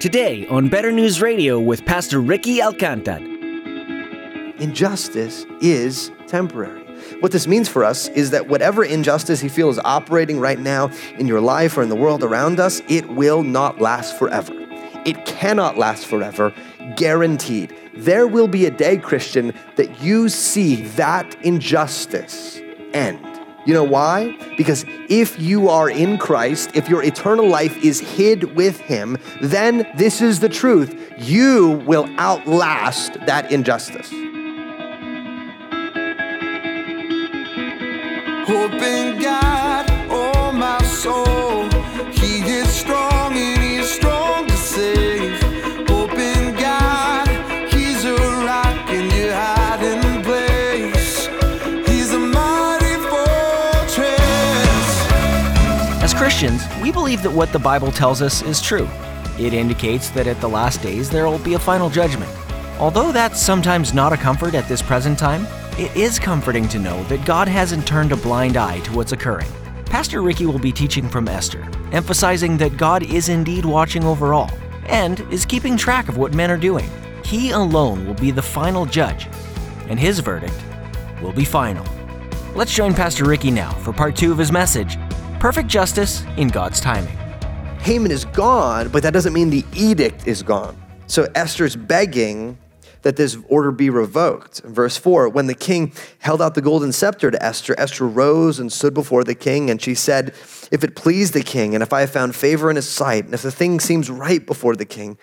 Today 0.00 0.46
on 0.46 0.68
Better 0.68 0.92
News 0.92 1.20
Radio 1.20 1.58
with 1.58 1.84
Pastor 1.84 2.20
Ricky 2.20 2.58
Alcantar. 2.58 3.18
Injustice 4.60 5.44
is 5.60 6.12
temporary. 6.28 6.84
What 7.18 7.32
this 7.32 7.48
means 7.48 7.68
for 7.68 7.82
us 7.82 8.06
is 8.10 8.30
that 8.30 8.46
whatever 8.46 8.84
injustice 8.84 9.42
you 9.42 9.50
feel 9.50 9.70
is 9.70 9.80
operating 9.80 10.38
right 10.38 10.60
now 10.60 10.92
in 11.18 11.26
your 11.26 11.40
life 11.40 11.76
or 11.76 11.82
in 11.82 11.88
the 11.88 11.96
world 11.96 12.22
around 12.22 12.60
us, 12.60 12.80
it 12.86 13.08
will 13.08 13.42
not 13.42 13.80
last 13.80 14.16
forever. 14.16 14.52
It 15.04 15.26
cannot 15.26 15.78
last 15.78 16.06
forever, 16.06 16.54
guaranteed. 16.94 17.74
There 17.96 18.28
will 18.28 18.46
be 18.46 18.66
a 18.66 18.70
day, 18.70 18.98
Christian, 18.98 19.52
that 19.74 20.00
you 20.00 20.28
see 20.28 20.82
that 20.92 21.34
injustice 21.42 22.60
end. 22.92 23.27
You 23.66 23.74
know 23.74 23.84
why? 23.84 24.36
Because 24.56 24.84
if 25.08 25.38
you 25.38 25.68
are 25.68 25.90
in 25.90 26.16
Christ, 26.16 26.70
if 26.74 26.88
your 26.88 27.02
eternal 27.02 27.46
life 27.46 27.76
is 27.84 28.00
hid 28.00 28.56
with 28.56 28.80
Him, 28.80 29.18
then 29.42 29.86
this 29.96 30.22
is 30.22 30.40
the 30.40 30.48
truth. 30.48 31.12
You 31.18 31.82
will 31.86 32.08
outlast 32.18 33.14
that 33.26 33.52
injustice. 33.52 34.10
Hope 38.48 38.72
believe 57.08 57.22
that 57.22 57.32
what 57.32 57.50
the 57.54 57.58
Bible 57.58 57.90
tells 57.90 58.20
us 58.20 58.42
is 58.42 58.60
true. 58.60 58.86
It 59.38 59.54
indicates 59.54 60.10
that 60.10 60.26
at 60.26 60.38
the 60.42 60.48
last 60.48 60.82
days 60.82 61.08
there 61.08 61.24
will 61.24 61.38
be 61.38 61.54
a 61.54 61.58
final 61.58 61.88
judgment. 61.88 62.30
Although 62.78 63.12
that's 63.12 63.40
sometimes 63.40 63.94
not 63.94 64.12
a 64.12 64.16
comfort 64.18 64.54
at 64.54 64.68
this 64.68 64.82
present 64.82 65.18
time, 65.18 65.46
it 65.78 65.96
is 65.96 66.18
comforting 66.18 66.68
to 66.68 66.78
know 66.78 67.02
that 67.04 67.24
God 67.24 67.48
hasn't 67.48 67.86
turned 67.86 68.12
a 68.12 68.16
blind 68.16 68.58
eye 68.58 68.80
to 68.80 68.92
what's 68.92 69.12
occurring. 69.12 69.48
Pastor 69.86 70.20
Ricky 70.20 70.44
will 70.44 70.58
be 70.58 70.70
teaching 70.70 71.08
from 71.08 71.28
Esther, 71.28 71.66
emphasizing 71.92 72.58
that 72.58 72.76
God 72.76 73.02
is 73.02 73.30
indeed 73.30 73.64
watching 73.64 74.04
over 74.04 74.34
all 74.34 74.50
and 74.84 75.20
is 75.32 75.46
keeping 75.46 75.78
track 75.78 76.10
of 76.10 76.18
what 76.18 76.34
men 76.34 76.50
are 76.50 76.58
doing. 76.58 76.90
He 77.24 77.52
alone 77.52 78.06
will 78.06 78.20
be 78.20 78.32
the 78.32 78.42
final 78.42 78.84
judge, 78.84 79.28
and 79.88 79.98
his 79.98 80.18
verdict 80.18 80.62
will 81.22 81.32
be 81.32 81.46
final. 81.46 81.86
Let's 82.54 82.74
join 82.74 82.92
Pastor 82.92 83.24
Ricky 83.24 83.50
now 83.50 83.72
for 83.76 83.94
part 83.94 84.14
two 84.14 84.30
of 84.30 84.36
his 84.36 84.52
message 84.52 84.98
Perfect 85.40 85.68
Justice 85.68 86.24
in 86.36 86.48
God's 86.48 86.80
Timing. 86.80 87.16
Haman 87.78 88.10
is 88.10 88.24
gone, 88.24 88.88
but 88.88 89.04
that 89.04 89.12
doesn't 89.12 89.32
mean 89.32 89.50
the 89.50 89.64
edict 89.72 90.26
is 90.26 90.42
gone. 90.42 90.76
So 91.06 91.28
Esther's 91.36 91.76
begging 91.76 92.58
that 93.02 93.14
this 93.14 93.38
order 93.48 93.70
be 93.70 93.88
revoked. 93.88 94.58
In 94.64 94.74
verse 94.74 94.96
4, 94.96 95.28
when 95.28 95.46
the 95.46 95.54
king 95.54 95.92
held 96.18 96.42
out 96.42 96.56
the 96.56 96.60
golden 96.60 96.90
scepter 96.90 97.30
to 97.30 97.40
Esther, 97.40 97.76
Esther 97.78 98.08
rose 98.08 98.58
and 98.58 98.72
stood 98.72 98.94
before 98.94 99.22
the 99.22 99.36
king, 99.36 99.70
and 99.70 99.80
she 99.80 99.94
said, 99.94 100.34
If 100.72 100.82
it 100.82 100.96
please 100.96 101.30
the 101.30 101.44
king, 101.44 101.72
and 101.72 101.84
if 101.84 101.92
I 101.92 102.00
have 102.00 102.10
found 102.10 102.34
favor 102.34 102.68
in 102.68 102.74
his 102.74 102.88
sight, 102.88 103.26
and 103.26 103.32
if 103.32 103.42
the 103.42 103.52
thing 103.52 103.78
seems 103.78 104.10
right 104.10 104.44
before 104.44 104.74
the 104.74 104.84
king, 104.84 105.18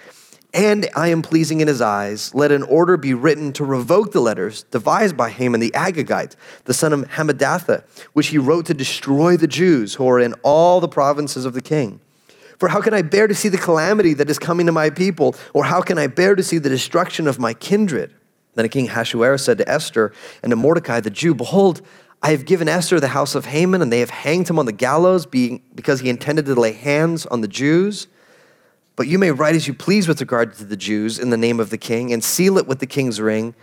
and 0.55 0.89
I 0.95 1.09
am 1.09 1.21
pleasing 1.21 1.59
in 1.59 1.67
his 1.67 1.81
eyes, 1.81 2.33
let 2.33 2.53
an 2.53 2.63
order 2.63 2.95
be 2.95 3.13
written 3.13 3.51
to 3.53 3.65
revoke 3.65 4.13
the 4.13 4.21
letters 4.21 4.63
devised 4.63 5.17
by 5.17 5.29
Haman 5.29 5.59
the 5.59 5.71
Agagite, 5.71 6.35
the 6.63 6.73
son 6.73 6.93
of 6.93 7.01
Hammedatha, 7.01 7.83
which 8.13 8.27
he 8.27 8.37
wrote 8.37 8.65
to 8.67 8.73
destroy 8.73 9.35
the 9.35 9.47
Jews 9.47 9.95
who 9.95 10.09
are 10.09 10.19
in 10.19 10.33
all 10.43 10.79
the 10.79 10.87
provinces 10.87 11.43
of 11.43 11.53
the 11.53 11.61
king. 11.61 11.99
For 12.57 12.69
how 12.69 12.79
can 12.79 12.93
I 12.93 13.01
bear 13.01 13.27
to 13.27 13.35
see 13.35 13.49
the 13.49 13.57
calamity 13.57 14.13
that 14.13 14.29
is 14.29 14.39
coming 14.39 14.65
to 14.67 14.71
my 14.71 14.89
people? 14.89 15.35
Or 15.53 15.65
how 15.65 15.81
can 15.81 15.97
I 15.97 16.07
bear 16.07 16.35
to 16.35 16.43
see 16.43 16.57
the 16.57 16.69
destruction 16.69 17.27
of 17.27 17.37
my 17.37 17.53
kindred? 17.53 18.15
Then 18.53 18.69
King 18.69 18.87
Ahasuerus 18.87 19.43
said 19.43 19.57
to 19.57 19.69
Esther 19.69 20.13
and 20.41 20.51
to 20.51 20.55
Mordecai 20.55 21.01
the 21.01 21.09
Jew, 21.09 21.35
Behold, 21.35 21.81
I 22.23 22.31
have 22.31 22.45
given 22.45 22.69
Esther 22.69 23.01
the 23.01 23.09
house 23.09 23.35
of 23.35 23.45
Haman, 23.45 23.81
and 23.81 23.91
they 23.91 23.99
have 23.99 24.09
hanged 24.09 24.49
him 24.49 24.57
on 24.57 24.65
the 24.65 24.71
gallows 24.71 25.25
being, 25.25 25.61
because 25.75 25.99
he 25.99 26.09
intended 26.09 26.45
to 26.45 26.55
lay 26.55 26.71
hands 26.71 27.25
on 27.25 27.41
the 27.41 27.47
Jews. 27.49 28.07
But 28.95 29.07
you 29.07 29.19
may 29.19 29.31
write 29.31 29.55
as 29.55 29.67
you 29.67 29.73
please 29.73 30.07
with 30.07 30.21
regard 30.21 30.53
to 30.55 30.65
the 30.65 30.77
Jews 30.77 31.19
in 31.19 31.29
the 31.29 31.37
name 31.37 31.59
of 31.59 31.69
the 31.69 31.77
king, 31.77 32.13
and 32.13 32.23
seal 32.23 32.57
it 32.57 32.67
with 32.67 32.79
the 32.79 32.87
king's 32.87 33.19
ring. 33.19 33.55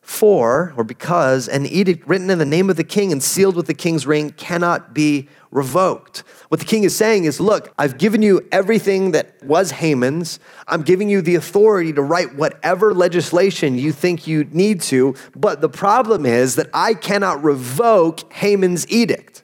For, 0.00 0.74
or 0.76 0.84
because, 0.84 1.48
an 1.48 1.64
edict 1.64 2.06
written 2.06 2.28
in 2.28 2.38
the 2.38 2.44
name 2.44 2.68
of 2.68 2.76
the 2.76 2.84
king 2.84 3.10
and 3.10 3.22
sealed 3.22 3.56
with 3.56 3.66
the 3.66 3.72
king's 3.72 4.06
ring 4.06 4.32
cannot 4.32 4.92
be 4.92 5.30
revoked. 5.50 6.24
What 6.48 6.60
the 6.60 6.66
king 6.66 6.84
is 6.84 6.94
saying 6.94 7.24
is, 7.24 7.40
look, 7.40 7.72
I've 7.78 7.96
given 7.96 8.20
you 8.20 8.46
everything 8.52 9.12
that 9.12 9.42
was 9.42 9.70
Haman's. 9.70 10.40
I'm 10.68 10.82
giving 10.82 11.08
you 11.08 11.22
the 11.22 11.36
authority 11.36 11.92
to 11.94 12.02
write 12.02 12.34
whatever 12.34 12.92
legislation 12.92 13.78
you 13.78 13.92
think 13.92 14.26
you 14.26 14.44
need 14.44 14.82
to, 14.82 15.14
but 15.34 15.62
the 15.62 15.70
problem 15.70 16.26
is 16.26 16.56
that 16.56 16.68
I 16.74 16.94
cannot 16.94 17.42
revoke 17.42 18.30
Haman's 18.30 18.86
edict. 18.90 19.43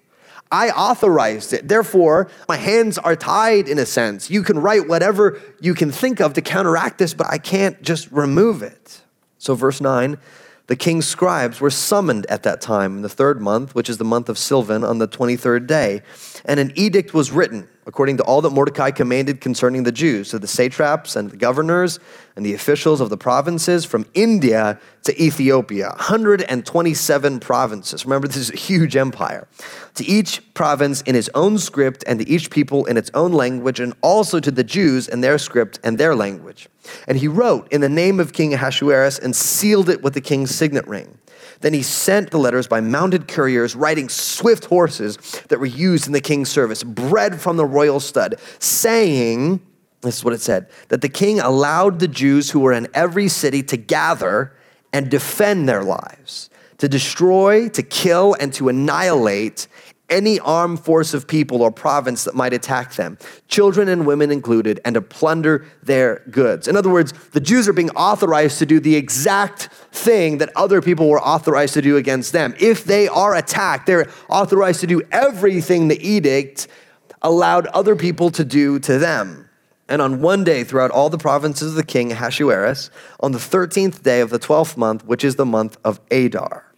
I 0.53 0.71
authorized 0.71 1.53
it. 1.53 1.69
Therefore, 1.69 2.29
my 2.49 2.57
hands 2.57 2.99
are 2.99 3.15
tied 3.15 3.69
in 3.69 3.79
a 3.79 3.87
sense. 3.87 4.31
You 4.31 4.43
can 4.43 4.59
write 4.59 4.89
whatever 4.89 5.41
you 5.61 5.75
can 5.75 5.93
think 5.93 6.21
of 6.21 6.35
to 6.35 6.43
counteract 6.43 6.99
this, 6.99 7.15
but 7.15 7.29
I 7.29 7.39
can't 7.39 7.81
just 7.83 8.11
remove 8.11 8.63
it. 8.63 9.03
So, 9.39 9.55
verse 9.55 9.81
9 9.81 10.19
the 10.71 10.77
king's 10.77 11.09
scribes 11.09 11.61
were 11.61 11.69
summoned 11.69 12.27
at 12.27 12.45
that 12.45 12.61
time 12.61 12.95
in 12.95 13.03
the 13.03 13.09
third 13.09 13.41
month, 13.41 13.75
which 13.75 13.91
is 13.91 13.99
the 13.99 14.05
month 14.05 14.29
of 14.29 14.37
Sivan, 14.37 14.89
on 14.89 14.99
the 14.99 15.09
23rd 15.09 15.67
day. 15.67 16.03
And 16.45 16.61
an 16.61 16.73
edict 16.75 17.15
was 17.15 17.31
written 17.31 17.69
according 17.91 18.17
to 18.19 18.23
all 18.23 18.41
that 18.41 18.51
Mordecai 18.51 18.93
commanded 18.93 19.41
concerning 19.41 19.83
the 19.83 19.91
Jews, 19.91 20.31
to 20.31 20.39
the 20.39 20.47
satraps 20.47 21.17
and 21.17 21.29
the 21.29 21.37
governors 21.37 21.99
and 22.37 22.47
the 22.47 22.55
officials 22.55 23.01
of 23.01 23.11
the 23.11 23.17
provinces 23.17 23.85
from 23.85 24.07
India 24.15 24.79
to 25.03 25.21
Ethiopia, 25.21 25.89
127 25.97 27.41
provinces. 27.41 28.05
Remember, 28.05 28.29
this 28.29 28.37
is 28.37 28.53
a 28.53 28.57
huge 28.57 28.95
empire. 28.95 29.49
To 29.95 30.05
each 30.05 30.41
province 30.55 31.03
in 31.03 31.17
his 31.17 31.29
own 31.35 31.59
script, 31.59 32.05
and 32.07 32.21
to 32.21 32.29
each 32.29 32.51
people 32.51 32.85
in 32.85 32.97
its 32.97 33.11
own 33.13 33.33
language, 33.33 33.81
and 33.81 33.93
also 34.03 34.39
to 34.39 34.53
the 34.53 34.63
Jews 34.63 35.09
in 35.09 35.21
their 35.21 35.37
script 35.37 35.81
and 35.83 35.99
their 35.99 36.15
language. 36.15 36.69
And 37.09 37.19
he 37.19 37.27
wrote 37.27 37.67
in 37.73 37.81
the 37.81 37.89
name 37.89 38.21
of 38.21 38.33
King 38.33 38.55
Ahasuerus 38.55 39.19
and 39.19 39.35
sealed 39.35 39.89
it 39.89 40.01
with 40.01 40.15
the 40.15 40.21
king's 40.21 40.55
signet 40.55 40.87
ring. 40.87 41.19
Then 41.61 41.75
he 41.75 41.83
sent 41.83 42.31
the 42.31 42.39
letters 42.39 42.67
by 42.67 42.81
mounted 42.81 43.29
couriers 43.29 43.77
riding 43.77 44.09
swift 44.09 44.65
horses 44.67 45.17
that 45.49 45.61
were 45.61 45.67
used 45.67 46.07
in 46.07 46.13
the 46.13 46.21
king's 46.21 46.49
service, 46.49 46.83
bred 46.83 47.41
from 47.41 47.57
the 47.57 47.67
royal 47.67 48.01
stud, 48.01 48.37
saying, 48.59 49.61
This 50.01 50.19
is 50.19 50.25
what 50.25 50.33
it 50.33 50.41
said, 50.41 50.69
that 50.89 51.03
the 51.03 51.09
king 51.09 51.39
allowed 51.39 51.99
the 51.99 52.09
Jews 52.09 52.51
who 52.51 52.61
were 52.61 52.73
in 52.73 52.89
every 52.95 53.29
city 53.29 53.63
to 53.65 53.77
gather 53.77 54.55
and 54.93 55.11
defend 55.11 55.69
their 55.69 55.85
lives, 55.85 56.49
to 56.79 56.89
destroy, 56.89 57.69
to 57.69 57.83
kill, 57.83 58.35
and 58.41 58.53
to 58.55 58.69
annihilate 58.71 59.69
any 60.11 60.39
armed 60.41 60.81
force 60.81 61.15
of 61.15 61.27
people 61.27 61.63
or 61.63 61.71
province 61.71 62.25
that 62.25 62.35
might 62.35 62.53
attack 62.53 62.95
them, 62.95 63.17
children 63.49 63.89
and 63.89 64.07
women 64.07 64.31
included, 64.31 64.81
and 64.85 64.95
to 64.95 65.01
plunder 65.01 65.65
their 65.83 66.23
goods. 66.31 66.69
In 66.69 66.77
other 66.77 66.91
words, 66.91 67.13
the 67.31 67.41
Jews 67.41 67.69
are 67.69 67.73
being 67.73 67.91
authorized 67.91 68.59
to 68.59 68.67
do 68.67 68.81
the 68.81 68.97
exact 68.97 69.69
thing 69.93 70.39
that 70.39 70.51
other 70.57 70.83
people 70.83 71.09
were 71.09 71.21
authorized 71.21 71.75
to 71.75 71.83
do 71.83 71.97
against 71.97 72.33
them. 72.33 72.55
If 72.59 72.85
they 72.85 73.09
are 73.09 73.35
attacked, 73.35 73.87
they're 73.87 74.11
authorized 74.29 74.81
to 74.81 74.87
do 74.87 75.03
everything 75.13 75.89
the 75.89 76.07
edict 76.07 76.69
allowed 77.23 77.67
other 77.69 77.97
people 77.97 78.31
to 78.31 78.45
do 78.45 78.79
to 78.81 78.99
them. 78.99 79.49
And 79.89 80.01
on 80.01 80.21
one 80.21 80.45
day 80.45 80.63
throughout 80.63 80.93
all 80.93 81.11
the 81.11 81.19
provinces 81.19 81.71
of 81.71 81.75
the 81.75 81.85
king 81.85 82.13
Ahasuerus, 82.13 82.91
on 83.19 83.33
the 83.33 83.39
13th 83.39 84.03
day 84.03 84.21
of 84.21 84.31
the 84.31 84.39
12th 84.39 84.77
month, 84.77 85.05
which 85.05 85.25
is 85.25 85.35
the 85.35 85.45
month 85.45 85.77
of 85.85 86.01
Adar. 86.13 86.70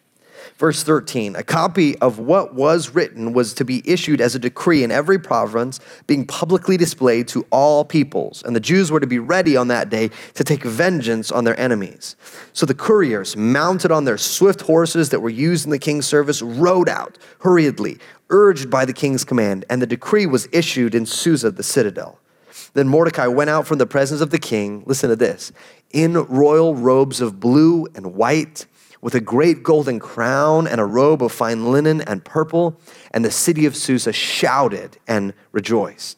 Verse 0.62 0.84
13 0.84 1.34
A 1.34 1.42
copy 1.42 1.98
of 1.98 2.20
what 2.20 2.54
was 2.54 2.90
written 2.90 3.32
was 3.32 3.52
to 3.54 3.64
be 3.64 3.82
issued 3.84 4.20
as 4.20 4.36
a 4.36 4.38
decree 4.38 4.84
in 4.84 4.92
every 4.92 5.18
province, 5.18 5.80
being 6.06 6.24
publicly 6.24 6.76
displayed 6.76 7.26
to 7.26 7.44
all 7.50 7.84
peoples. 7.84 8.44
And 8.46 8.54
the 8.54 8.60
Jews 8.60 8.88
were 8.88 9.00
to 9.00 9.06
be 9.08 9.18
ready 9.18 9.56
on 9.56 9.66
that 9.68 9.90
day 9.90 10.10
to 10.34 10.44
take 10.44 10.62
vengeance 10.62 11.32
on 11.32 11.42
their 11.42 11.58
enemies. 11.58 12.14
So 12.52 12.64
the 12.64 12.74
couriers, 12.74 13.36
mounted 13.36 13.90
on 13.90 14.04
their 14.04 14.16
swift 14.16 14.60
horses 14.60 15.08
that 15.08 15.18
were 15.18 15.30
used 15.30 15.64
in 15.64 15.72
the 15.72 15.80
king's 15.80 16.06
service, 16.06 16.40
rode 16.40 16.88
out 16.88 17.18
hurriedly, 17.40 17.98
urged 18.30 18.70
by 18.70 18.84
the 18.84 18.92
king's 18.92 19.24
command. 19.24 19.64
And 19.68 19.82
the 19.82 19.86
decree 19.88 20.26
was 20.26 20.48
issued 20.52 20.94
in 20.94 21.06
Susa, 21.06 21.50
the 21.50 21.64
citadel. 21.64 22.20
Then 22.74 22.86
Mordecai 22.86 23.26
went 23.26 23.50
out 23.50 23.66
from 23.66 23.78
the 23.78 23.86
presence 23.86 24.20
of 24.20 24.30
the 24.30 24.38
king, 24.38 24.84
listen 24.86 25.10
to 25.10 25.16
this, 25.16 25.50
in 25.90 26.14
royal 26.14 26.76
robes 26.76 27.20
of 27.20 27.40
blue 27.40 27.88
and 27.96 28.14
white 28.14 28.66
with 29.02 29.14
a 29.14 29.20
great 29.20 29.62
golden 29.62 29.98
crown 29.98 30.66
and 30.66 30.80
a 30.80 30.84
robe 30.86 31.22
of 31.22 31.32
fine 31.32 31.70
linen 31.70 32.00
and 32.00 32.24
purple, 32.24 32.80
and 33.10 33.22
the 33.22 33.30
city 33.30 33.66
of 33.66 33.76
Susa 33.76 34.12
shouted 34.12 34.96
and 35.06 35.34
rejoiced. 35.50 36.16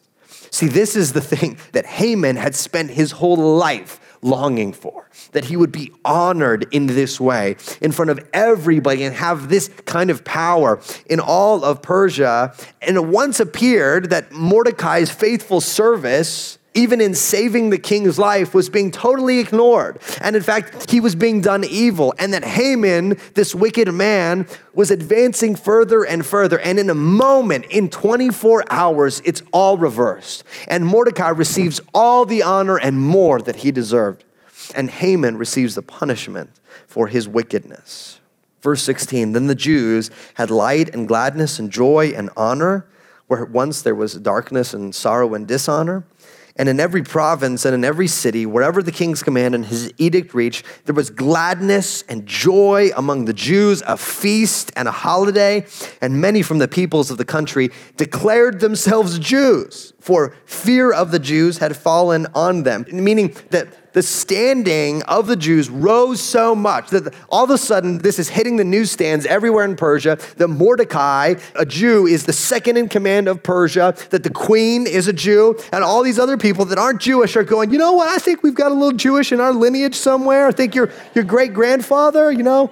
See, 0.51 0.67
this 0.67 0.95
is 0.95 1.11
the 1.11 1.19
thing 1.19 1.57
that 1.73 1.85
Haman 1.85 2.37
had 2.37 2.55
spent 2.55 2.91
his 2.91 3.11
whole 3.11 3.57
life 3.57 3.99
longing 4.21 4.71
for 4.71 5.09
that 5.33 5.45
he 5.45 5.57
would 5.57 5.71
be 5.71 5.91
honored 6.05 6.65
in 6.71 6.87
this 6.87 7.19
way 7.19 7.57
in 7.81 7.91
front 7.91 8.09
of 8.09 8.19
everybody 8.33 9.03
and 9.03 9.15
have 9.15 9.49
this 9.49 9.69
kind 9.85 10.09
of 10.09 10.23
power 10.23 10.79
in 11.07 11.19
all 11.19 11.63
of 11.63 11.81
Persia. 11.81 12.55
And 12.81 12.95
it 12.95 13.05
once 13.05 13.39
appeared 13.39 14.09
that 14.11 14.31
Mordecai's 14.31 15.11
faithful 15.11 15.61
service 15.61 16.57
even 16.75 17.01
in 17.01 17.15
saving 17.15 17.71
the 17.71 17.79
king's 17.79 18.19
life, 18.19 18.53
was 18.53 18.69
being 18.69 18.91
totally 18.91 19.39
ignored. 19.39 19.99
And 20.21 20.35
in 20.35 20.43
fact, 20.43 20.91
he 20.91 20.99
was 20.99 21.15
being 21.15 21.41
done 21.41 21.63
evil. 21.63 22.13
And 22.19 22.33
that 22.33 22.43
Haman, 22.43 23.17
this 23.33 23.55
wicked 23.55 23.91
man, 23.91 24.47
was 24.73 24.91
advancing 24.91 25.55
further 25.55 26.03
and 26.03 26.25
further. 26.25 26.59
And 26.59 26.77
in 26.77 26.89
a 26.89 26.95
moment, 26.95 27.65
in 27.65 27.89
24 27.89 28.65
hours, 28.69 29.21
it's 29.25 29.41
all 29.51 29.77
reversed. 29.77 30.43
And 30.67 30.85
Mordecai 30.85 31.29
receives 31.29 31.81
all 31.93 32.25
the 32.25 32.43
honor 32.43 32.77
and 32.77 32.99
more 32.99 33.41
that 33.41 33.57
he 33.57 33.71
deserved. 33.71 34.23
And 34.75 34.89
Haman 34.89 35.37
receives 35.37 35.75
the 35.75 35.81
punishment 35.81 36.49
for 36.87 37.07
his 37.07 37.27
wickedness. 37.27 38.19
Verse 38.61 38.81
16 38.83 39.33
Then 39.33 39.47
the 39.47 39.55
Jews 39.55 40.09
had 40.33 40.49
light 40.49 40.93
and 40.93 41.07
gladness 41.07 41.59
and 41.59 41.71
joy 41.71 42.13
and 42.15 42.29
honor, 42.35 42.87
where 43.27 43.45
once 43.45 43.81
there 43.81 43.95
was 43.95 44.15
darkness 44.15 44.73
and 44.73 44.93
sorrow 44.93 45.33
and 45.33 45.47
dishonor. 45.47 46.03
And 46.57 46.69
in 46.69 46.79
every 46.79 47.03
province 47.03 47.65
and 47.65 47.75
in 47.75 47.83
every 47.83 48.07
city, 48.07 48.45
wherever 48.45 48.81
the 48.81 48.91
king's 48.91 49.21
command 49.21 49.55
and 49.55 49.65
his 49.65 49.91
edict 49.97 50.33
reached, 50.33 50.65
there 50.85 50.95
was 50.95 51.09
gladness 51.09 52.03
and 52.03 52.25
joy 52.25 52.91
among 52.95 53.25
the 53.25 53.33
Jews, 53.33 53.83
a 53.85 53.97
feast 53.97 54.71
and 54.77 54.87
a 54.87 54.91
holiday. 54.91 55.65
And 56.01 56.21
many 56.21 56.41
from 56.41 56.59
the 56.59 56.69
peoples 56.69 57.11
of 57.11 57.17
the 57.17 57.25
country 57.25 57.71
declared 57.97 58.61
themselves 58.61 59.19
Jews, 59.19 59.91
for 59.99 60.33
fear 60.45 60.93
of 60.93 61.11
the 61.11 61.19
Jews 61.19 61.57
had 61.57 61.75
fallen 61.75 62.27
on 62.33 62.63
them. 62.63 62.85
Meaning 62.89 63.35
that 63.49 63.84
the 63.95 64.03
standing 64.03 65.01
of 65.03 65.25
the 65.25 65.37
Jews 65.37 65.69
rose 65.69 66.21
so 66.21 66.53
much 66.53 66.89
that 66.89 67.15
all 67.29 67.45
of 67.45 67.49
a 67.49 67.57
sudden 67.57 67.99
this 67.99 68.19
is 68.19 68.27
hitting 68.27 68.57
the 68.57 68.65
newsstands 68.65 69.25
everywhere 69.25 69.63
in 69.63 69.77
Persia 69.77 70.19
that 70.35 70.49
Mordecai, 70.49 71.35
a 71.55 71.65
Jew, 71.65 72.05
is 72.05 72.25
the 72.25 72.33
second 72.33 72.75
in 72.75 72.89
command 72.89 73.29
of 73.29 73.41
Persia, 73.41 73.95
that 74.09 74.23
the 74.23 74.29
queen 74.29 74.85
is 74.85 75.07
a 75.07 75.13
Jew, 75.13 75.57
and 75.71 75.81
all 75.81 76.03
these 76.03 76.19
other 76.19 76.35
people 76.35 76.65
that 76.65 76.77
aren't 76.77 76.99
Jewish 76.99 77.37
are 77.37 77.45
going, 77.45 77.71
you 77.71 77.77
know 77.77 77.93
what, 77.93 78.09
I 78.09 78.17
think 78.17 78.43
we've 78.43 78.53
got 78.53 78.69
a 78.69 78.75
little 78.75 78.97
Jewish 78.97 79.31
in 79.31 79.39
our 79.39 79.53
lineage 79.53 79.95
somewhere. 79.95 80.47
I 80.47 80.51
think 80.51 80.75
your, 80.75 80.91
your 81.13 81.23
great 81.23 81.53
grandfather, 81.53 82.29
you 82.33 82.43
know. 82.43 82.71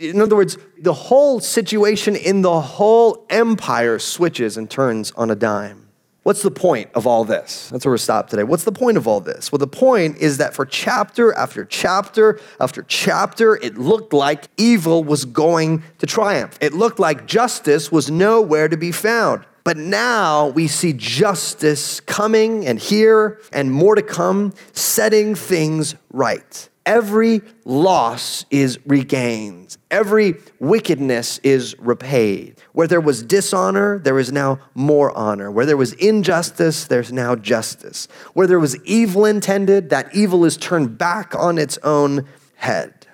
In 0.00 0.20
other 0.20 0.34
words, 0.34 0.58
the 0.76 0.92
whole 0.92 1.38
situation 1.38 2.16
in 2.16 2.42
the 2.42 2.60
whole 2.60 3.24
empire 3.30 4.00
switches 4.00 4.56
and 4.56 4.68
turns 4.68 5.12
on 5.12 5.30
a 5.30 5.36
dime. 5.36 5.85
What's 6.26 6.42
the 6.42 6.50
point 6.50 6.90
of 6.96 7.06
all 7.06 7.24
this? 7.24 7.68
That's 7.70 7.84
where 7.84 7.92
we're 7.92 7.98
stopped 7.98 8.30
today. 8.30 8.42
What's 8.42 8.64
the 8.64 8.72
point 8.72 8.96
of 8.96 9.06
all 9.06 9.20
this? 9.20 9.52
Well, 9.52 9.60
the 9.60 9.68
point 9.68 10.16
is 10.16 10.38
that 10.38 10.54
for 10.54 10.66
chapter 10.66 11.32
after 11.32 11.64
chapter 11.64 12.40
after 12.58 12.82
chapter, 12.88 13.54
it 13.54 13.78
looked 13.78 14.12
like 14.12 14.48
evil 14.56 15.04
was 15.04 15.24
going 15.24 15.84
to 15.98 16.06
triumph. 16.06 16.58
It 16.60 16.72
looked 16.72 16.98
like 16.98 17.26
justice 17.28 17.92
was 17.92 18.10
nowhere 18.10 18.66
to 18.66 18.76
be 18.76 18.90
found. 18.90 19.44
But 19.62 19.76
now 19.76 20.48
we 20.48 20.66
see 20.66 20.92
justice 20.94 22.00
coming 22.00 22.66
and 22.66 22.80
here 22.80 23.40
and 23.52 23.70
more 23.70 23.94
to 23.94 24.02
come, 24.02 24.52
setting 24.72 25.36
things 25.36 25.94
right 26.10 26.68
every 26.86 27.42
loss 27.64 28.46
is 28.50 28.78
regained, 28.86 29.76
every 29.90 30.36
wickedness 30.60 31.38
is 31.42 31.76
repaid. 31.78 32.62
Where 32.72 32.86
there 32.86 33.00
was 33.00 33.22
dishonor, 33.22 33.98
there 33.98 34.18
is 34.18 34.32
now 34.32 34.60
more 34.74 35.14
honor. 35.16 35.50
Where 35.50 35.66
there 35.66 35.76
was 35.76 35.92
injustice, 35.94 36.86
there's 36.86 37.12
now 37.12 37.34
justice. 37.34 38.06
Where 38.32 38.46
there 38.46 38.60
was 38.60 38.82
evil 38.84 39.26
intended, 39.26 39.90
that 39.90 40.14
evil 40.14 40.44
is 40.44 40.56
turned 40.56 40.96
back 40.96 41.34
on 41.34 41.58
its 41.58 41.76
own 41.78 42.26
head. 42.54 43.06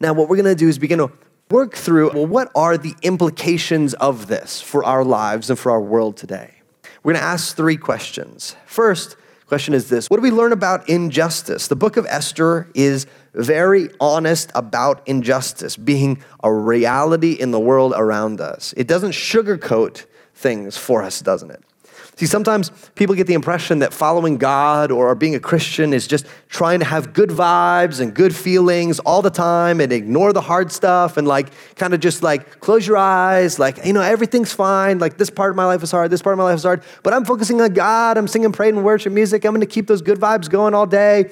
Now, 0.00 0.12
what 0.12 0.28
we're 0.28 0.36
going 0.36 0.44
to 0.46 0.54
do 0.54 0.68
is 0.68 0.78
begin 0.78 0.98
to 0.98 1.10
work 1.48 1.74
through 1.74 2.12
well, 2.12 2.26
what 2.26 2.50
are 2.54 2.76
the 2.76 2.94
implications 3.02 3.94
of 3.94 4.26
this 4.26 4.60
for 4.60 4.84
our 4.84 5.04
lives 5.04 5.48
and 5.48 5.58
for 5.58 5.70
our 5.70 5.80
world 5.80 6.16
today? 6.16 6.52
We're 7.02 7.12
going 7.12 7.22
to 7.22 7.28
ask 7.28 7.56
three 7.56 7.76
questions. 7.76 8.56
First, 8.66 9.16
Question 9.46 9.74
is 9.74 9.88
this 9.88 10.10
What 10.10 10.16
do 10.16 10.22
we 10.22 10.30
learn 10.30 10.52
about 10.52 10.88
injustice? 10.88 11.68
The 11.68 11.76
book 11.76 11.96
of 11.96 12.04
Esther 12.06 12.68
is 12.74 13.06
very 13.32 13.90
honest 14.00 14.50
about 14.54 15.06
injustice 15.06 15.76
being 15.76 16.22
a 16.42 16.52
reality 16.52 17.32
in 17.32 17.52
the 17.52 17.60
world 17.60 17.92
around 17.96 18.40
us. 18.40 18.74
It 18.76 18.88
doesn't 18.88 19.12
sugarcoat 19.12 20.06
things 20.34 20.76
for 20.76 21.02
us, 21.02 21.20
doesn't 21.20 21.50
it? 21.50 21.62
See, 22.18 22.24
sometimes 22.24 22.70
people 22.94 23.14
get 23.14 23.26
the 23.26 23.34
impression 23.34 23.80
that 23.80 23.92
following 23.92 24.38
God 24.38 24.90
or 24.90 25.14
being 25.14 25.34
a 25.34 25.40
Christian 25.40 25.92
is 25.92 26.06
just 26.06 26.24
trying 26.48 26.78
to 26.78 26.86
have 26.86 27.12
good 27.12 27.28
vibes 27.28 28.00
and 28.00 28.14
good 28.14 28.34
feelings 28.34 28.98
all 29.00 29.20
the 29.20 29.28
time 29.28 29.82
and 29.82 29.92
ignore 29.92 30.32
the 30.32 30.40
hard 30.40 30.72
stuff 30.72 31.18
and 31.18 31.28
like 31.28 31.50
kind 31.74 31.92
of 31.92 32.00
just 32.00 32.22
like 32.22 32.58
close 32.60 32.86
your 32.86 32.96
eyes, 32.96 33.58
like, 33.58 33.84
you 33.84 33.92
know, 33.92 34.00
everything's 34.00 34.50
fine. 34.50 34.98
Like 34.98 35.18
this 35.18 35.28
part 35.28 35.50
of 35.50 35.56
my 35.56 35.66
life 35.66 35.82
is 35.82 35.90
hard, 35.90 36.10
this 36.10 36.22
part 36.22 36.32
of 36.32 36.38
my 36.38 36.44
life 36.44 36.56
is 36.56 36.62
hard, 36.62 36.82
but 37.02 37.12
I'm 37.12 37.26
focusing 37.26 37.60
on 37.60 37.74
God. 37.74 38.16
I'm 38.16 38.28
singing 38.28 38.50
praying, 38.50 38.76
and 38.76 38.84
worship 38.84 39.12
music. 39.12 39.44
I'm 39.44 39.52
going 39.52 39.60
to 39.60 39.66
keep 39.66 39.86
those 39.86 40.00
good 40.00 40.18
vibes 40.18 40.48
going 40.48 40.72
all 40.72 40.86
day. 40.86 41.30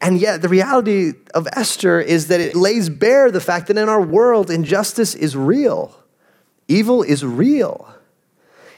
And 0.00 0.18
yet, 0.20 0.42
the 0.42 0.48
reality 0.48 1.12
of 1.34 1.46
Esther 1.52 2.00
is 2.00 2.26
that 2.28 2.40
it 2.40 2.56
lays 2.56 2.88
bare 2.88 3.30
the 3.30 3.40
fact 3.40 3.68
that 3.68 3.78
in 3.78 3.88
our 3.88 4.02
world, 4.02 4.50
injustice 4.50 5.14
is 5.14 5.36
real, 5.36 5.96
evil 6.66 7.04
is 7.04 7.24
real. 7.24 7.95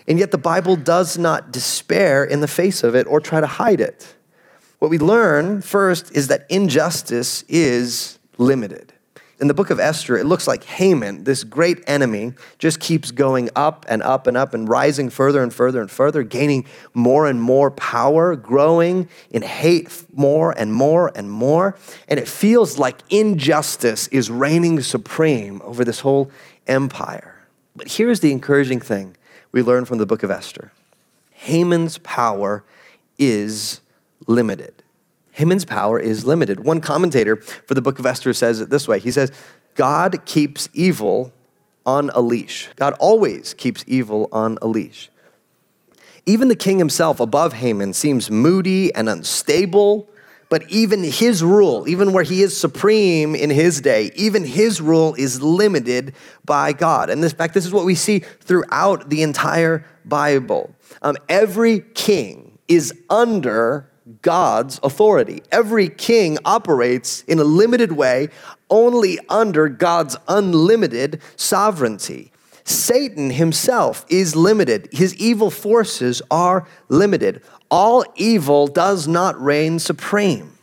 And 0.08 0.18
yet 0.18 0.30
the 0.30 0.38
Bible 0.38 0.74
does 0.74 1.18
not 1.18 1.52
despair 1.52 2.24
in 2.24 2.40
the 2.40 2.48
face 2.48 2.82
of 2.82 2.96
it 2.96 3.06
or 3.06 3.20
try 3.20 3.40
to 3.40 3.46
hide 3.46 3.80
it. 3.80 4.14
What 4.78 4.90
we 4.90 4.98
learn 4.98 5.60
first 5.60 6.16
is 6.16 6.28
that 6.28 6.46
injustice 6.48 7.42
is 7.48 8.18
limited. 8.38 8.94
In 9.40 9.46
the 9.46 9.54
book 9.54 9.70
of 9.70 9.78
Esther, 9.78 10.16
it 10.16 10.24
looks 10.24 10.48
like 10.48 10.64
Haman, 10.64 11.22
this 11.24 11.44
great 11.44 11.84
enemy, 11.86 12.32
just 12.58 12.80
keeps 12.80 13.12
going 13.12 13.50
up 13.54 13.86
and 13.88 14.02
up 14.02 14.26
and 14.26 14.36
up 14.36 14.54
and 14.54 14.68
rising 14.68 15.10
further 15.10 15.42
and 15.42 15.54
further 15.54 15.80
and 15.80 15.90
further, 15.90 16.24
gaining 16.24 16.64
more 16.92 17.28
and 17.28 17.40
more 17.40 17.70
power, 17.70 18.34
growing 18.34 19.08
in 19.30 19.42
hate 19.42 20.04
more 20.12 20.58
and 20.58 20.72
more 20.72 21.12
and 21.14 21.30
more. 21.30 21.76
And 22.08 22.18
it 22.18 22.26
feels 22.26 22.78
like 22.78 23.02
injustice 23.10 24.08
is 24.08 24.28
reigning 24.28 24.80
supreme 24.80 25.60
over 25.62 25.84
this 25.84 26.00
whole 26.00 26.32
empire. 26.66 27.36
But 27.76 27.92
here's 27.92 28.18
the 28.18 28.32
encouraging 28.32 28.80
thing 28.80 29.17
we 29.52 29.62
learn 29.62 29.84
from 29.84 29.98
the 29.98 30.06
book 30.06 30.22
of 30.22 30.30
Esther 30.30 30.72
Haman's 31.30 31.98
power 31.98 32.64
is 33.18 33.80
limited. 34.26 34.82
Haman's 35.32 35.64
power 35.64 36.00
is 36.00 36.24
limited. 36.24 36.64
One 36.64 36.80
commentator 36.80 37.36
for 37.36 37.74
the 37.74 37.82
book 37.82 38.00
of 38.00 38.06
Esther 38.06 38.32
says 38.32 38.60
it 38.60 38.70
this 38.70 38.88
way 38.88 38.98
He 38.98 39.10
says, 39.10 39.32
God 39.74 40.24
keeps 40.24 40.68
evil 40.72 41.32
on 41.86 42.10
a 42.10 42.20
leash. 42.20 42.68
God 42.76 42.94
always 42.98 43.54
keeps 43.54 43.84
evil 43.86 44.28
on 44.32 44.58
a 44.60 44.66
leash. 44.66 45.10
Even 46.26 46.48
the 46.48 46.56
king 46.56 46.78
himself 46.78 47.20
above 47.20 47.54
Haman 47.54 47.94
seems 47.94 48.30
moody 48.30 48.94
and 48.94 49.08
unstable 49.08 50.08
but 50.48 50.68
even 50.70 51.02
his 51.02 51.42
rule, 51.42 51.88
even 51.88 52.12
where 52.12 52.24
he 52.24 52.42
is 52.42 52.56
supreme 52.56 53.34
in 53.34 53.50
his 53.50 53.80
day, 53.80 54.10
even 54.14 54.44
his 54.44 54.80
rule 54.80 55.14
is 55.18 55.42
limited 55.42 56.14
by 56.44 56.72
God. 56.72 57.10
And 57.10 57.22
in 57.22 57.30
fact, 57.30 57.54
this 57.54 57.66
is 57.66 57.72
what 57.72 57.84
we 57.84 57.94
see 57.94 58.20
throughout 58.20 59.10
the 59.10 59.22
entire 59.22 59.84
Bible. 60.04 60.74
Um, 61.02 61.16
every 61.28 61.80
king 61.80 62.58
is 62.66 62.92
under 63.10 63.90
God's 64.22 64.80
authority. 64.82 65.42
Every 65.52 65.88
king 65.88 66.38
operates 66.44 67.22
in 67.24 67.38
a 67.38 67.44
limited 67.44 67.92
way, 67.92 68.28
only 68.70 69.18
under 69.28 69.68
God's 69.68 70.16
unlimited 70.28 71.20
sovereignty. 71.36 72.32
Satan 72.68 73.30
himself 73.30 74.04
is 74.08 74.36
limited. 74.36 74.88
His 74.92 75.14
evil 75.16 75.50
forces 75.50 76.20
are 76.30 76.66
limited 76.88 77.42
all 77.70 78.04
evil 78.16 78.66
does 78.66 79.06
not 79.06 79.40
reign 79.40 79.78
supreme. 79.78 80.56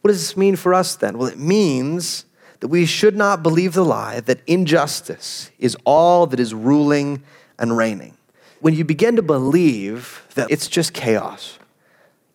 What 0.00 0.08
does 0.08 0.20
this 0.20 0.36
mean 0.36 0.56
for 0.56 0.72
us 0.74 0.96
then? 0.96 1.18
Well, 1.18 1.28
it 1.28 1.38
means 1.38 2.24
that 2.60 2.68
we 2.68 2.86
should 2.86 3.16
not 3.16 3.42
believe 3.42 3.74
the 3.74 3.84
lie 3.84 4.20
that 4.20 4.40
injustice 4.46 5.50
is 5.58 5.76
all 5.84 6.26
that 6.26 6.40
is 6.40 6.54
ruling 6.54 7.22
and 7.58 7.76
reigning. 7.76 8.16
When 8.60 8.74
you 8.74 8.84
begin 8.84 9.16
to 9.16 9.22
believe 9.22 10.26
that 10.34 10.50
it's 10.50 10.68
just 10.68 10.92
chaos, 10.92 11.58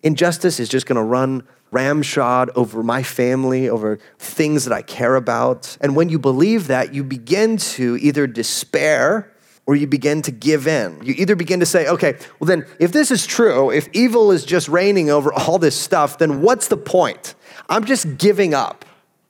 injustice 0.03 0.59
is 0.59 0.69
just 0.69 0.85
going 0.85 0.97
to 0.97 1.03
run 1.03 1.47
ramshod 1.71 2.51
over 2.55 2.83
my 2.83 3.01
family, 3.01 3.67
over 3.67 3.97
things 4.19 4.65
that 4.65 4.73
I 4.73 4.83
care 4.83 5.15
about. 5.15 5.75
And 5.81 5.95
when 5.95 6.09
you 6.09 6.19
believe 6.19 6.67
that, 6.67 6.93
you 6.93 7.03
begin 7.03 7.57
to 7.57 7.97
either 7.97 8.27
despair 8.27 9.33
or 9.65 9.75
you 9.75 9.87
begin 9.87 10.21
to 10.23 10.31
give 10.31 10.67
in. 10.67 10.99
You 11.03 11.15
either 11.17 11.35
begin 11.35 11.61
to 11.61 11.65
say, 11.65 11.87
okay, 11.87 12.17
well, 12.39 12.47
then, 12.47 12.65
if 12.79 12.91
this 12.91 13.11
is 13.11 13.25
true, 13.25 13.71
if 13.71 13.87
evil 13.93 14.31
is 14.31 14.45
just 14.45 14.67
reigning 14.67 15.09
over 15.09 15.33
all 15.33 15.57
this 15.57 15.79
stuff, 15.79 16.17
then 16.17 16.41
what's 16.41 16.67
the 16.67 16.77
point? 16.77 17.33
I'm 17.69 17.85
just 17.85 18.17
giving 18.17 18.53
up. 18.53 18.85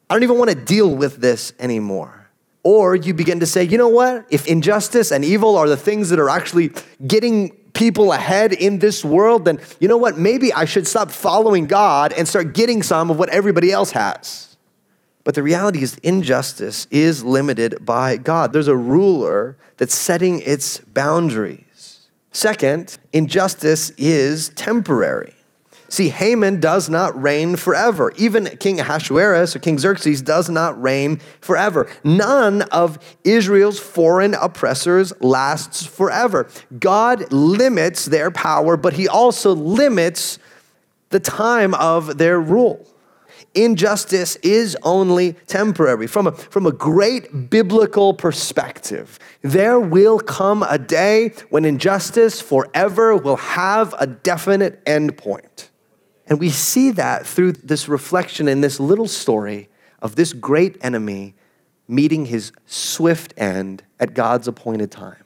I 0.09 0.15
don't 0.15 0.23
even 0.23 0.37
want 0.37 0.49
to 0.49 0.55
deal 0.55 0.93
with 0.93 1.17
this 1.17 1.53
anymore. 1.59 2.29
Or 2.63 2.95
you 2.95 3.13
begin 3.13 3.41
to 3.41 3.45
say, 3.45 3.63
you 3.63 3.77
know 3.77 3.89
what? 3.89 4.25
If 4.29 4.47
injustice 4.47 5.11
and 5.11 5.23
evil 5.23 5.55
are 5.55 5.67
the 5.67 5.77
things 5.77 6.09
that 6.09 6.19
are 6.19 6.29
actually 6.29 6.71
getting 7.05 7.55
people 7.73 8.11
ahead 8.11 8.53
in 8.53 8.79
this 8.79 9.03
world, 9.03 9.45
then 9.45 9.59
you 9.79 9.87
know 9.87 9.97
what? 9.97 10.17
Maybe 10.17 10.53
I 10.53 10.65
should 10.65 10.87
stop 10.87 11.11
following 11.11 11.65
God 11.65 12.13
and 12.13 12.27
start 12.27 12.53
getting 12.53 12.83
some 12.83 13.09
of 13.09 13.17
what 13.17 13.29
everybody 13.29 13.71
else 13.71 13.91
has. 13.91 14.55
But 15.23 15.35
the 15.35 15.43
reality 15.43 15.81
is, 15.81 15.95
injustice 16.03 16.85
is 16.91 17.23
limited 17.23 17.85
by 17.85 18.17
God. 18.17 18.51
There's 18.51 18.67
a 18.67 18.75
ruler 18.75 19.57
that's 19.77 19.95
setting 19.95 20.41
its 20.41 20.79
boundaries. 20.79 22.09
Second, 22.31 22.97
injustice 23.13 23.91
is 23.91 24.49
temporary. 24.49 25.35
See, 25.93 26.09
Haman 26.09 26.59
does 26.59 26.89
not 26.89 27.21
reign 27.21 27.55
forever. 27.55 28.11
Even 28.15 28.47
King 28.57 28.79
Ahasuerus 28.79 29.55
or 29.55 29.59
King 29.59 29.77
Xerxes 29.77 30.23
does 30.23 30.49
not 30.49 30.81
reign 30.81 31.17
forever. 31.39 31.87
None 32.03 32.63
of 32.63 32.97
Israel's 33.23 33.77
foreign 33.77 34.33
oppressors 34.33 35.13
lasts 35.21 35.85
forever. 35.85 36.49
God 36.79 37.31
limits 37.31 38.05
their 38.05 38.31
power, 38.31 38.75
but 38.75 38.93
he 38.93 39.07
also 39.07 39.53
limits 39.53 40.39
the 41.09 41.19
time 41.19 41.75
of 41.75 42.17
their 42.17 42.39
rule. 42.39 42.87
Injustice 43.53 44.35
is 44.37 44.75
only 44.81 45.33
temporary. 45.45 46.07
From 46.07 46.25
a, 46.25 46.31
from 46.31 46.65
a 46.65 46.71
great 46.71 47.51
biblical 47.51 48.15
perspective, 48.15 49.19
there 49.43 49.79
will 49.79 50.17
come 50.17 50.65
a 50.67 50.79
day 50.79 51.33
when 51.51 51.65
injustice 51.65 52.41
forever 52.41 53.15
will 53.15 53.37
have 53.37 53.93
a 53.99 54.07
definite 54.07 54.83
endpoint. 54.85 55.69
And 56.27 56.39
we 56.39 56.49
see 56.49 56.91
that 56.91 57.27
through 57.27 57.53
this 57.53 57.87
reflection 57.87 58.47
in 58.47 58.61
this 58.61 58.79
little 58.79 59.07
story 59.07 59.69
of 60.01 60.15
this 60.15 60.33
great 60.33 60.77
enemy 60.81 61.35
meeting 61.87 62.25
his 62.25 62.51
swift 62.65 63.33
end 63.37 63.83
at 63.99 64.13
God's 64.13 64.47
appointed 64.47 64.91
time. 64.91 65.23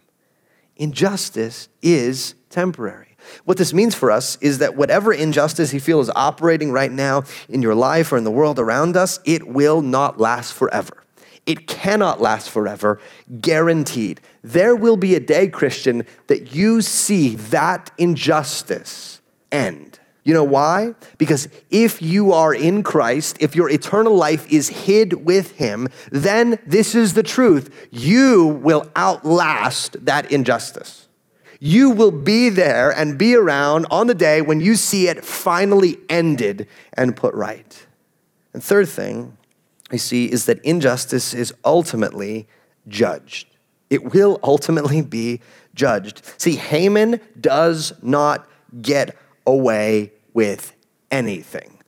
Injustice 0.75 1.69
is 1.81 2.35
temporary. 2.49 3.15
What 3.45 3.57
this 3.57 3.73
means 3.73 3.95
for 3.95 4.11
us 4.11 4.37
is 4.41 4.59
that 4.59 4.75
whatever 4.75 5.11
injustice 5.11 5.73
you 5.73 5.79
feel 5.79 5.99
is 5.99 6.11
operating 6.15 6.71
right 6.71 6.91
now 6.91 7.23
in 7.49 7.61
your 7.61 7.75
life 7.75 8.11
or 8.11 8.17
in 8.17 8.23
the 8.23 8.31
world 8.31 8.59
around 8.59 8.95
us, 8.95 9.19
it 9.25 9.47
will 9.47 9.81
not 9.81 10.19
last 10.19 10.53
forever. 10.53 11.03
It 11.45 11.67
cannot 11.67 12.19
last 12.21 12.49
forever, 12.49 12.99
guaranteed. 13.39 14.21
There 14.43 14.75
will 14.75 14.97
be 14.97 15.15
a 15.15 15.19
day, 15.19 15.47
Christian, 15.47 16.05
that 16.27 16.53
you 16.53 16.81
see 16.81 17.35
that 17.35 17.89
injustice 17.97 19.21
end. 19.51 19.96
You 20.27 20.33
know 20.33 20.43
why? 20.43 20.93
Because 21.17 21.47
if 21.69 22.01
you 22.01 22.33
are 22.33 22.53
in 22.53 22.83
Christ, 22.83 23.37
if 23.39 23.55
your 23.55 23.69
eternal 23.69 24.13
life 24.13 24.45
is 24.51 24.67
hid 24.67 25.25
with 25.25 25.51
Him, 25.51 25.87
then 26.11 26.59
this 26.67 26.95
is 26.95 27.13
the 27.13 27.23
truth. 27.23 27.87
You 27.91 28.45
will 28.45 28.91
outlast 28.97 30.03
that 30.03 30.29
injustice. 30.29 31.07
You 31.61 31.91
will 31.91 32.11
be 32.11 32.49
there 32.49 32.91
and 32.91 33.17
be 33.17 33.35
around 33.35 33.85
on 33.89 34.07
the 34.07 34.13
day 34.13 34.41
when 34.41 34.59
you 34.59 34.75
see 34.75 35.07
it 35.07 35.23
finally 35.23 35.97
ended 36.09 36.67
and 36.91 37.15
put 37.15 37.33
right. 37.33 37.87
And 38.53 38.61
third 38.61 38.89
thing 38.89 39.37
we 39.91 39.97
see 39.97 40.25
is 40.29 40.45
that 40.47 40.59
injustice 40.65 41.33
is 41.33 41.53
ultimately 41.63 42.49
judged. 42.85 43.47
It 43.89 44.13
will 44.13 44.41
ultimately 44.43 45.01
be 45.01 45.39
judged. 45.73 46.21
See, 46.37 46.57
Haman 46.57 47.21
does 47.39 47.93
not 48.01 48.45
get 48.81 49.15
away 49.45 50.11
with 50.37 50.75
anything. 51.09 51.79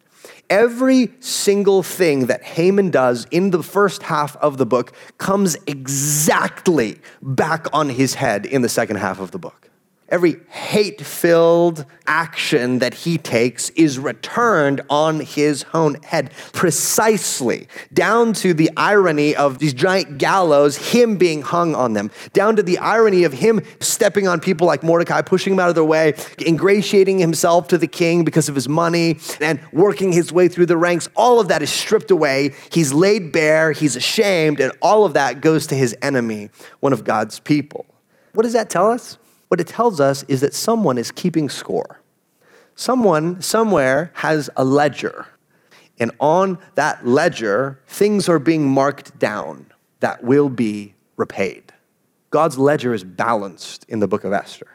Every 0.49 1.11
single 1.19 1.83
thing 1.83 2.25
that 2.25 2.41
Haman 2.41 2.89
does 2.89 3.27
in 3.29 3.51
the 3.51 3.61
first 3.61 4.01
half 4.01 4.35
of 4.37 4.57
the 4.57 4.65
book 4.65 4.91
comes 5.19 5.55
exactly 5.67 6.97
back 7.21 7.67
on 7.71 7.89
his 7.89 8.15
head 8.15 8.47
in 8.47 8.63
the 8.63 8.67
second 8.67 8.95
half 8.95 9.19
of 9.19 9.29
the 9.29 9.37
book. 9.37 9.68
Every 10.11 10.37
hate 10.49 11.01
filled 11.01 11.85
action 12.07 12.79
that 12.79 12.95
he 12.95 13.19
takes 13.19 13.69
is 13.71 13.99
returned 13.99 14.81
on 14.89 15.19
his 15.19 15.65
own 15.71 16.01
head, 16.01 16.31
precisely 16.51 17.67
down 17.93 18.33
to 18.33 18.55
the 18.55 18.71
irony 18.75 19.35
of 19.35 19.59
these 19.59 19.73
giant 19.73 20.17
gallows, 20.17 20.77
him 20.93 21.17
being 21.17 21.43
hung 21.43 21.75
on 21.75 21.93
them, 21.93 22.09
down 22.33 22.55
to 22.55 22.63
the 22.63 22.79
irony 22.79 23.23
of 23.23 23.33
him 23.33 23.61
stepping 23.79 24.27
on 24.27 24.39
people 24.39 24.65
like 24.65 24.81
Mordecai, 24.81 25.21
pushing 25.21 25.53
them 25.53 25.59
out 25.59 25.69
of 25.69 25.75
their 25.75 25.83
way, 25.83 26.15
ingratiating 26.43 27.19
himself 27.19 27.67
to 27.67 27.77
the 27.77 27.87
king 27.87 28.23
because 28.25 28.49
of 28.49 28.55
his 28.55 28.67
money, 28.67 29.19
and 29.39 29.59
working 29.71 30.11
his 30.11 30.33
way 30.33 30.47
through 30.47 30.65
the 30.65 30.77
ranks. 30.77 31.07
All 31.15 31.39
of 31.39 31.49
that 31.49 31.61
is 31.61 31.69
stripped 31.69 32.09
away. 32.09 32.55
He's 32.71 32.91
laid 32.91 33.31
bare, 33.31 33.73
he's 33.73 33.95
ashamed, 33.95 34.59
and 34.59 34.71
all 34.81 35.05
of 35.05 35.13
that 35.13 35.41
goes 35.41 35.67
to 35.67 35.75
his 35.75 35.95
enemy, 36.01 36.49
one 36.79 36.93
of 36.93 37.03
God's 37.03 37.39
people. 37.39 37.85
What 38.33 38.43
does 38.43 38.53
that 38.53 38.71
tell 38.71 38.89
us? 38.89 39.19
What 39.49 39.59
it 39.59 39.67
tells 39.67 39.99
us 39.99 40.23
is 40.27 40.41
that 40.41 40.53
someone 40.53 40.97
is 40.97 41.11
keeping 41.11 41.49
score. 41.49 41.99
Someone 42.75 43.41
somewhere 43.41 44.11
has 44.15 44.49
a 44.55 44.63
ledger. 44.63 45.27
And 45.99 46.11
on 46.19 46.59
that 46.75 47.05
ledger, 47.05 47.81
things 47.87 48.29
are 48.29 48.39
being 48.39 48.69
marked 48.69 49.19
down 49.19 49.65
that 49.99 50.23
will 50.23 50.49
be 50.49 50.95
repaid. 51.17 51.73
God's 52.29 52.57
ledger 52.57 52.93
is 52.93 53.03
balanced 53.03 53.85
in 53.89 53.99
the 53.99 54.07
book 54.07 54.23
of 54.23 54.31
Esther. 54.31 54.67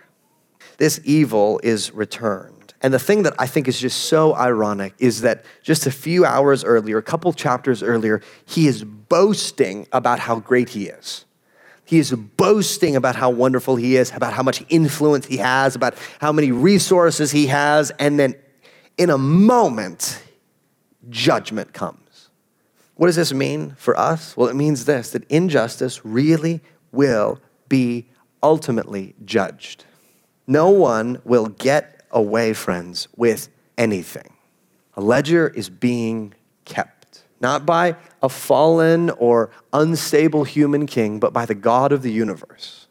This 0.77 1.01
evil 1.05 1.61
is 1.63 1.93
returned. 1.93 2.75
And 2.83 2.93
the 2.93 2.99
thing 2.99 3.23
that 3.23 3.35
I 3.39 3.47
think 3.47 3.69
is 3.69 3.81
just 3.81 4.07
so 4.07 4.35
ironic 4.35 4.93
is 4.99 5.23
that 5.23 5.45
just 5.63 5.87
a 5.87 5.91
few 5.91 6.27
hours 6.27 6.65
earlier, 6.65 6.99
a 6.99 7.03
couple 7.03 7.33
chapters 7.33 7.83
earlier, 7.83 8.21
he 8.45 8.67
is 8.67 8.85
boasting 8.85 9.87
about 9.93 10.19
how 10.19 10.41
great 10.41 10.71
he 10.71 10.89
is. 10.89 11.25
He 11.85 11.99
is 11.99 12.13
boasting 12.13 12.97
about 12.97 13.17
how 13.17 13.31
wonderful 13.31 13.77
he 13.77 13.97
is, 13.97 14.11
about 14.15 14.33
how 14.33 14.43
much 14.43 14.65
influence 14.69 15.27
he 15.27 15.37
has, 15.37 15.77
about 15.77 15.95
how 16.21 16.33
many 16.33 16.51
resources 16.51 17.31
he 17.31 17.49
has, 17.49 17.91
and 17.99 18.19
then 18.19 18.35
in 18.97 19.11
a 19.11 19.19
moment, 19.19 20.23
judgment 21.11 21.73
comes. 21.73 22.31
What 22.97 23.09
does 23.09 23.17
this 23.17 23.33
mean 23.33 23.75
for 23.77 23.99
us? 23.99 24.37
Well, 24.37 24.49
it 24.49 24.55
means 24.55 24.85
this 24.85 25.11
that 25.11 25.29
injustice 25.29 26.05
really 26.05 26.61
will 26.93 27.41
be 27.69 28.07
ultimately 28.43 29.15
judged. 29.25 29.85
No 30.47 30.71
one 30.71 31.21
will 31.25 31.47
get 31.47 32.03
away, 32.11 32.53
friends, 32.53 33.09
with 33.17 33.49
anything. 33.77 34.33
A 34.97 35.01
ledger 35.01 35.49
is 35.49 35.69
being 35.69 36.35
kept, 36.65 37.04
not 37.41 37.67
by 37.67 37.97
a 38.23 38.29
fallen 38.29 39.11
or 39.11 39.51
unstable 39.73 40.45
human 40.45 40.87
king, 40.87 41.19
but 41.21 41.33
by 41.33 41.45
the 41.47 41.55
God 41.55 41.93
of 41.93 42.03
the 42.03 42.13
universe. 42.13 42.87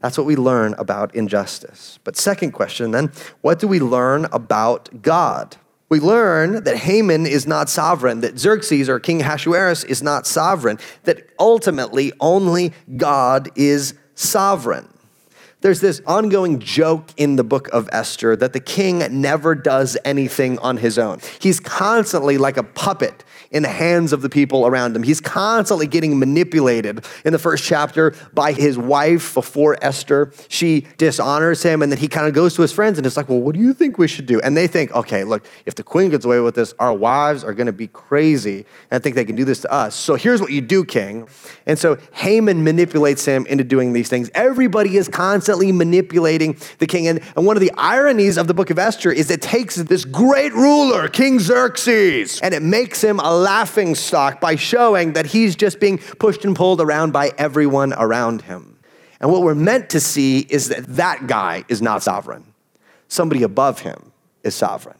That's 0.00 0.16
what 0.16 0.26
we 0.26 0.36
learn 0.36 0.74
about 0.74 1.14
injustice. 1.14 1.98
But, 2.04 2.16
second 2.16 2.52
question 2.52 2.92
then, 2.92 3.10
what 3.40 3.58
do 3.58 3.66
we 3.66 3.80
learn 3.80 4.26
about 4.26 5.02
God? 5.02 5.56
We 5.88 6.00
learn 6.00 6.64
that 6.64 6.76
Haman 6.76 7.26
is 7.26 7.46
not 7.46 7.68
sovereign, 7.70 8.20
that 8.20 8.38
Xerxes 8.38 8.88
or 8.88 9.00
King 9.00 9.22
Ahasuerus 9.22 9.84
is 9.84 10.02
not 10.02 10.26
sovereign, 10.26 10.78
that 11.04 11.30
ultimately 11.38 12.12
only 12.20 12.72
God 12.96 13.48
is 13.56 13.94
sovereign. 14.14 14.88
There's 15.60 15.80
this 15.80 16.00
ongoing 16.06 16.60
joke 16.60 17.08
in 17.16 17.34
the 17.34 17.42
book 17.42 17.66
of 17.72 17.88
Esther 17.90 18.36
that 18.36 18.52
the 18.52 18.60
king 18.60 19.02
never 19.20 19.56
does 19.56 19.96
anything 20.04 20.56
on 20.60 20.76
his 20.76 21.00
own. 21.00 21.18
He's 21.40 21.58
constantly 21.58 22.38
like 22.38 22.56
a 22.56 22.62
puppet 22.62 23.24
in 23.50 23.64
the 23.64 23.68
hands 23.68 24.12
of 24.12 24.22
the 24.22 24.28
people 24.28 24.68
around 24.68 24.94
him. 24.94 25.02
He's 25.02 25.20
constantly 25.20 25.88
getting 25.88 26.16
manipulated 26.16 27.04
in 27.24 27.32
the 27.32 27.40
first 27.40 27.64
chapter 27.64 28.14
by 28.32 28.52
his 28.52 28.78
wife 28.78 29.34
before 29.34 29.76
Esther. 29.82 30.32
She 30.48 30.86
dishonors 30.96 31.64
him, 31.64 31.82
and 31.82 31.90
then 31.90 31.98
he 31.98 32.06
kind 32.06 32.28
of 32.28 32.34
goes 32.34 32.54
to 32.54 32.62
his 32.62 32.70
friends 32.70 32.96
and 32.96 33.04
is 33.04 33.16
like, 33.16 33.28
Well, 33.28 33.40
what 33.40 33.56
do 33.56 33.60
you 33.60 33.74
think 33.74 33.98
we 33.98 34.06
should 34.06 34.26
do? 34.26 34.40
And 34.40 34.56
they 34.56 34.68
think, 34.68 34.92
Okay, 34.94 35.24
look, 35.24 35.44
if 35.66 35.74
the 35.74 35.82
queen 35.82 36.10
gets 36.10 36.24
away 36.24 36.38
with 36.38 36.54
this, 36.54 36.72
our 36.78 36.94
wives 36.94 37.42
are 37.42 37.52
going 37.52 37.66
to 37.66 37.72
be 37.72 37.88
crazy 37.88 38.64
and 38.92 39.02
think 39.02 39.16
they 39.16 39.24
can 39.24 39.34
do 39.34 39.44
this 39.44 39.62
to 39.62 39.72
us. 39.72 39.96
So 39.96 40.14
here's 40.14 40.40
what 40.40 40.52
you 40.52 40.60
do, 40.60 40.84
king. 40.84 41.26
And 41.66 41.76
so 41.76 41.98
Haman 42.12 42.62
manipulates 42.62 43.24
him 43.24 43.44
into 43.46 43.64
doing 43.64 43.92
these 43.92 44.08
things. 44.08 44.30
Everybody 44.34 44.96
is 44.96 45.08
constantly 45.08 45.47
manipulating 45.56 46.56
the 46.78 46.86
king. 46.86 47.08
And, 47.08 47.20
and 47.36 47.46
one 47.46 47.56
of 47.56 47.60
the 47.60 47.72
ironies 47.76 48.36
of 48.36 48.46
the 48.46 48.54
book 48.54 48.70
of 48.70 48.78
Esther 48.78 49.10
is 49.10 49.30
it 49.30 49.42
takes 49.42 49.76
this 49.76 50.04
great 50.04 50.52
ruler, 50.52 51.08
King 51.08 51.38
Xerxes, 51.38 52.40
and 52.40 52.54
it 52.54 52.62
makes 52.62 53.02
him 53.02 53.20
a 53.20 53.34
laughing 53.34 53.94
stock 53.94 54.40
by 54.40 54.56
showing 54.56 55.14
that 55.14 55.26
he's 55.26 55.56
just 55.56 55.80
being 55.80 55.98
pushed 55.98 56.44
and 56.44 56.54
pulled 56.54 56.80
around 56.80 57.12
by 57.12 57.32
everyone 57.38 57.92
around 57.94 58.42
him. 58.42 58.78
And 59.20 59.32
what 59.32 59.42
we're 59.42 59.54
meant 59.54 59.90
to 59.90 60.00
see 60.00 60.40
is 60.40 60.68
that 60.68 60.86
that 60.96 61.26
guy 61.26 61.64
is 61.68 61.82
not 61.82 62.02
sovereign. 62.02 62.44
Somebody 63.08 63.42
above 63.42 63.80
him 63.80 64.12
is 64.44 64.54
sovereign. 64.54 64.98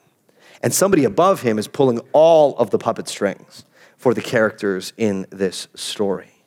And 0.62 0.74
somebody 0.74 1.04
above 1.04 1.42
him 1.42 1.58
is 1.58 1.68
pulling 1.68 2.00
all 2.12 2.56
of 2.56 2.70
the 2.70 2.78
puppet 2.78 3.08
strings 3.08 3.64
for 3.96 4.14
the 4.14 4.22
characters 4.22 4.92
in 4.96 5.26
this 5.30 5.68
story. 5.74 6.37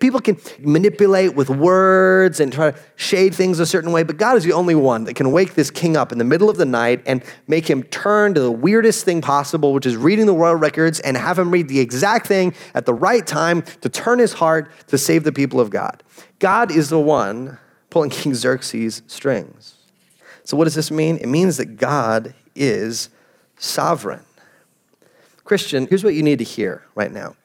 People 0.00 0.20
can 0.20 0.38
manipulate 0.58 1.34
with 1.34 1.48
words 1.48 2.40
and 2.40 2.52
try 2.52 2.70
to 2.70 2.78
shade 2.96 3.34
things 3.34 3.60
a 3.60 3.66
certain 3.66 3.92
way, 3.92 4.02
but 4.02 4.16
God 4.16 4.36
is 4.36 4.44
the 4.44 4.52
only 4.52 4.74
one 4.74 5.04
that 5.04 5.14
can 5.14 5.32
wake 5.32 5.54
this 5.54 5.70
king 5.70 5.96
up 5.96 6.12
in 6.12 6.18
the 6.18 6.24
middle 6.24 6.50
of 6.50 6.56
the 6.56 6.64
night 6.64 7.02
and 7.06 7.22
make 7.46 7.68
him 7.68 7.82
turn 7.84 8.34
to 8.34 8.40
the 8.40 8.50
weirdest 8.50 9.04
thing 9.04 9.20
possible, 9.20 9.72
which 9.72 9.86
is 9.86 9.96
reading 9.96 10.26
the 10.26 10.34
royal 10.34 10.54
records 10.56 11.00
and 11.00 11.16
have 11.16 11.38
him 11.38 11.50
read 11.50 11.68
the 11.68 11.80
exact 11.80 12.26
thing 12.26 12.54
at 12.74 12.86
the 12.86 12.94
right 12.94 13.26
time 13.26 13.62
to 13.80 13.88
turn 13.88 14.18
his 14.18 14.34
heart 14.34 14.70
to 14.88 14.98
save 14.98 15.24
the 15.24 15.32
people 15.32 15.60
of 15.60 15.70
God. 15.70 16.02
God 16.38 16.70
is 16.70 16.90
the 16.90 17.00
one 17.00 17.58
pulling 17.90 18.10
King 18.10 18.34
Xerxes' 18.34 19.02
strings. 19.06 19.74
So, 20.44 20.56
what 20.56 20.64
does 20.64 20.74
this 20.74 20.90
mean? 20.90 21.16
It 21.16 21.26
means 21.26 21.56
that 21.56 21.76
God 21.76 22.34
is 22.54 23.08
sovereign. 23.58 24.20
Christian, 25.44 25.86
here's 25.86 26.04
what 26.04 26.14
you 26.14 26.22
need 26.22 26.38
to 26.38 26.44
hear 26.44 26.82
right 26.94 27.12
now 27.12 27.36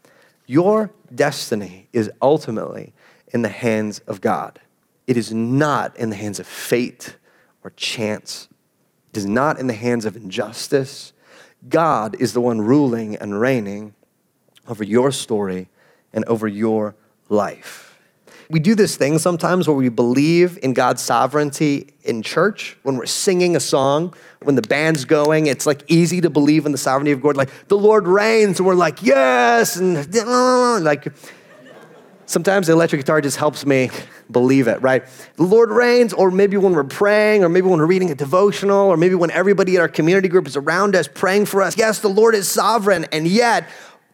your 0.51 0.91
destiny 1.15 1.87
is 1.93 2.11
ultimately 2.21 2.91
in 3.29 3.41
the 3.41 3.47
hands 3.47 3.99
of 3.99 4.19
God. 4.19 4.59
It 5.07 5.15
is 5.15 5.31
not 5.31 5.95
in 5.95 6.09
the 6.09 6.17
hands 6.17 6.41
of 6.41 6.45
fate 6.45 7.15
or 7.63 7.71
chance. 7.77 8.49
It 9.11 9.17
is 9.17 9.25
not 9.25 9.57
in 9.59 9.67
the 9.67 9.73
hands 9.73 10.03
of 10.03 10.17
injustice. 10.17 11.13
God 11.69 12.19
is 12.19 12.33
the 12.33 12.41
one 12.41 12.59
ruling 12.59 13.15
and 13.15 13.39
reigning 13.39 13.93
over 14.67 14.83
your 14.83 15.13
story 15.13 15.69
and 16.11 16.25
over 16.25 16.49
your 16.49 16.95
life. 17.29 17.90
We 18.51 18.59
do 18.59 18.75
this 18.75 18.97
thing 18.97 19.17
sometimes 19.17 19.67
where 19.67 19.77
we 19.77 19.87
believe 19.87 20.59
in 20.61 20.73
God's 20.73 21.01
sovereignty 21.01 21.87
in 22.03 22.21
church 22.21 22.75
when 22.83 22.97
we're 22.97 23.05
singing 23.05 23.55
a 23.55 23.61
song, 23.61 24.13
when 24.43 24.55
the 24.55 24.61
band's 24.61 25.05
going. 25.05 25.47
It's 25.47 25.65
like 25.65 25.83
easy 25.87 26.19
to 26.19 26.29
believe 26.29 26.65
in 26.65 26.73
the 26.73 26.77
sovereignty 26.77 27.11
of 27.11 27.21
God. 27.21 27.37
Like 27.37 27.49
the 27.69 27.77
Lord 27.77 28.07
reigns, 28.07 28.59
and 28.59 28.67
we're 28.67 28.75
like, 28.75 29.01
yes, 29.01 29.77
and 29.77 30.13
like 30.83 31.07
sometimes 32.25 32.67
the 32.67 32.73
electric 32.73 33.01
guitar 33.01 33.21
just 33.21 33.37
helps 33.37 33.65
me 33.65 33.89
believe 34.29 34.67
it, 34.67 34.81
right? 34.81 35.03
The 35.35 35.43
Lord 35.43 35.69
reigns, 35.69 36.11
or 36.11 36.29
maybe 36.29 36.57
when 36.57 36.73
we're 36.73 36.83
praying, 36.83 37.43
or 37.43 37.49
maybe 37.49 37.67
when 37.67 37.79
we're 37.79 37.85
reading 37.85 38.11
a 38.11 38.15
devotional, 38.15 38.87
or 38.87 38.97
maybe 38.97 39.15
when 39.15 39.31
everybody 39.31 39.75
in 39.75 39.81
our 39.81 39.87
community 39.87 40.27
group 40.27 40.47
is 40.47 40.57
around 40.57 40.95
us 40.95 41.07
praying 41.07 41.45
for 41.45 41.61
us. 41.61 41.77
Yes, 41.77 41.99
the 41.99 42.09
Lord 42.09 42.35
is 42.35 42.49
sovereign, 42.49 43.05
and 43.11 43.27
yet 43.27 43.69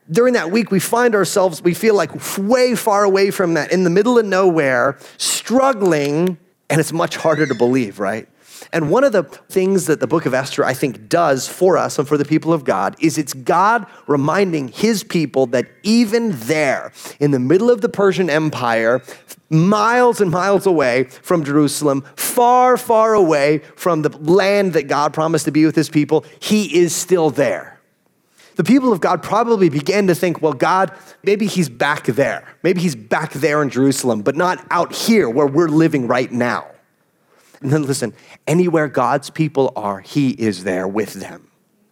during 0.10 0.34
that 0.34 0.52
week, 0.52 0.72
we 0.72 0.80
find 0.80 1.16
ourselves, 1.16 1.62
we 1.62 1.74
feel 1.74 1.96
like 1.96 2.12
way 2.38 2.76
far 2.76 3.04
away 3.04 3.32
from 3.32 3.56
that, 3.56 3.72
in 3.72 3.84
the 3.84 3.90
middle 3.90 4.18
of 4.18 4.26
nowhere, 4.26 4.98
struggling, 5.18 6.38
and 6.70 6.80
it's 6.80 6.94
much 6.94 7.18
harder 7.18 7.46
to 7.46 7.56
believe, 7.56 8.00
right? 8.00 8.28
And 8.74 8.90
one 8.90 9.04
of 9.04 9.12
the 9.12 9.24
things 9.24 9.86
that 9.86 10.00
the 10.00 10.08
book 10.08 10.26
of 10.26 10.34
Esther, 10.34 10.66
I 10.66 10.74
think, 10.74 11.08
does 11.08 11.48
for 11.48 11.78
us 11.78 12.00
and 12.00 12.08
for 12.08 12.18
the 12.18 12.26
people 12.26 12.52
of 12.52 12.64
God 12.64 12.96
is 13.00 13.18
it's 13.18 13.34
God 13.34 13.86
reminding 14.08 14.70
his 14.70 15.04
people 15.04 15.46
that 15.48 15.68
even 15.84 16.32
there, 16.32 16.92
in 17.20 17.32
the 17.32 17.40
middle 17.40 17.70
of 17.70 17.82
the 17.82 17.90
Persian 17.90 18.30
Empire, 18.30 19.02
miles 19.50 20.20
and 20.20 20.32
miles 20.32 20.66
away 20.66 21.06
from 21.06 21.44
Jerusalem, 21.44 22.04
far, 22.16 22.78
far 22.78 23.14
away 23.14 23.60
from 23.76 24.02
the 24.02 24.10
land 24.18 24.74
that 24.74 24.88
God 24.88 25.14
promised 25.14 25.46
to 25.46 25.52
be 25.52 25.66
with 25.66 25.76
his 25.76 25.90
people, 25.90 26.26
he 26.40 26.80
is 26.80 26.96
still 26.96 27.30
there 27.30 27.77
the 28.58 28.64
people 28.64 28.92
of 28.92 29.00
God 29.00 29.22
probably 29.22 29.70
began 29.70 30.08
to 30.08 30.16
think, 30.16 30.42
well, 30.42 30.52
God, 30.52 30.92
maybe 31.24 31.46
he's 31.46 31.70
back 31.70 32.06
there. 32.06 32.44
Maybe 32.64 32.82
he's 32.82 32.96
back 32.96 33.32
there 33.34 33.62
in 33.62 33.70
Jerusalem, 33.70 34.24
but 34.24 34.36
not 34.36 34.66
out 34.72 34.94
here 34.94 35.30
where 35.30 35.46
we're 35.46 35.70
living 35.70 36.08
right 36.08 36.32
now. 36.32 36.68
And 37.62 37.72
then 37.72 37.84
listen, 37.84 38.14
anywhere 38.48 38.88
God's 38.88 39.30
people 39.30 39.72
are, 39.76 40.00
he 40.00 40.32
is 40.32 40.64
there 40.64 40.88
with 40.88 41.14
them. 41.14 41.50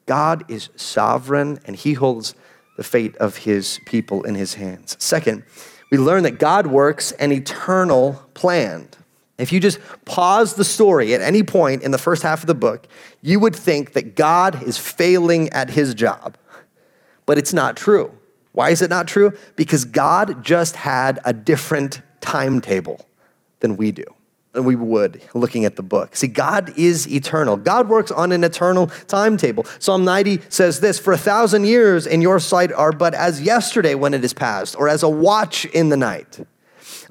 God 0.07 0.43
is 0.49 0.69
sovereign 0.75 1.59
and 1.65 1.75
he 1.75 1.93
holds 1.93 2.33
the 2.77 2.83
fate 2.83 3.15
of 3.17 3.37
his 3.37 3.79
people 3.85 4.23
in 4.23 4.33
his 4.33 4.55
hands. 4.55 4.97
Second, 4.99 5.43
we 5.91 5.99
learn 5.99 6.23
that 6.23 6.39
God 6.39 6.67
works 6.67 7.11
an 7.13 7.31
eternal 7.31 8.23
plan. 8.33 8.89
If 9.37 9.51
you 9.51 9.59
just 9.59 9.79
pause 10.05 10.55
the 10.55 10.63
story 10.63 11.13
at 11.13 11.21
any 11.21 11.43
point 11.43 11.83
in 11.83 11.91
the 11.91 11.97
first 11.99 12.23
half 12.23 12.41
of 12.41 12.47
the 12.47 12.55
book, 12.55 12.87
you 13.21 13.39
would 13.39 13.55
think 13.55 13.93
that 13.93 14.15
God 14.15 14.63
is 14.63 14.79
failing 14.79 15.49
at 15.49 15.69
his 15.69 15.93
job 15.93 16.37
but 17.25 17.37
it's 17.37 17.53
not 17.53 17.75
true. 17.75 18.11
Why 18.51 18.69
is 18.69 18.81
it 18.81 18.89
not 18.89 19.07
true? 19.07 19.33
Because 19.55 19.83
God 19.85 20.43
just 20.43 20.77
had 20.77 21.19
a 21.25 21.33
different 21.33 22.01
timetable 22.21 23.05
than 23.59 23.75
we 23.75 23.91
do, 23.91 24.05
than 24.53 24.63
we 24.63 24.75
would 24.75 25.21
looking 25.33 25.65
at 25.65 25.75
the 25.75 25.83
book. 25.83 26.15
See, 26.15 26.27
God 26.27 26.73
is 26.77 27.07
eternal. 27.11 27.57
God 27.57 27.89
works 27.89 28.11
on 28.11 28.31
an 28.31 28.43
eternal 28.43 28.87
timetable. 29.07 29.65
Psalm 29.79 30.05
90 30.05 30.39
says 30.49 30.79
this 30.79 30.99
For 30.99 31.11
a 31.11 31.17
thousand 31.17 31.65
years 31.65 32.07
in 32.07 32.21
your 32.21 32.39
sight 32.39 32.71
are 32.71 32.93
but 32.93 33.13
as 33.13 33.41
yesterday 33.41 33.93
when 33.93 34.13
it 34.13 34.23
is 34.23 34.33
past, 34.33 34.75
or 34.77 34.87
as 34.87 35.03
a 35.03 35.09
watch 35.09 35.65
in 35.65 35.89
the 35.89 35.97
night. 35.97 36.39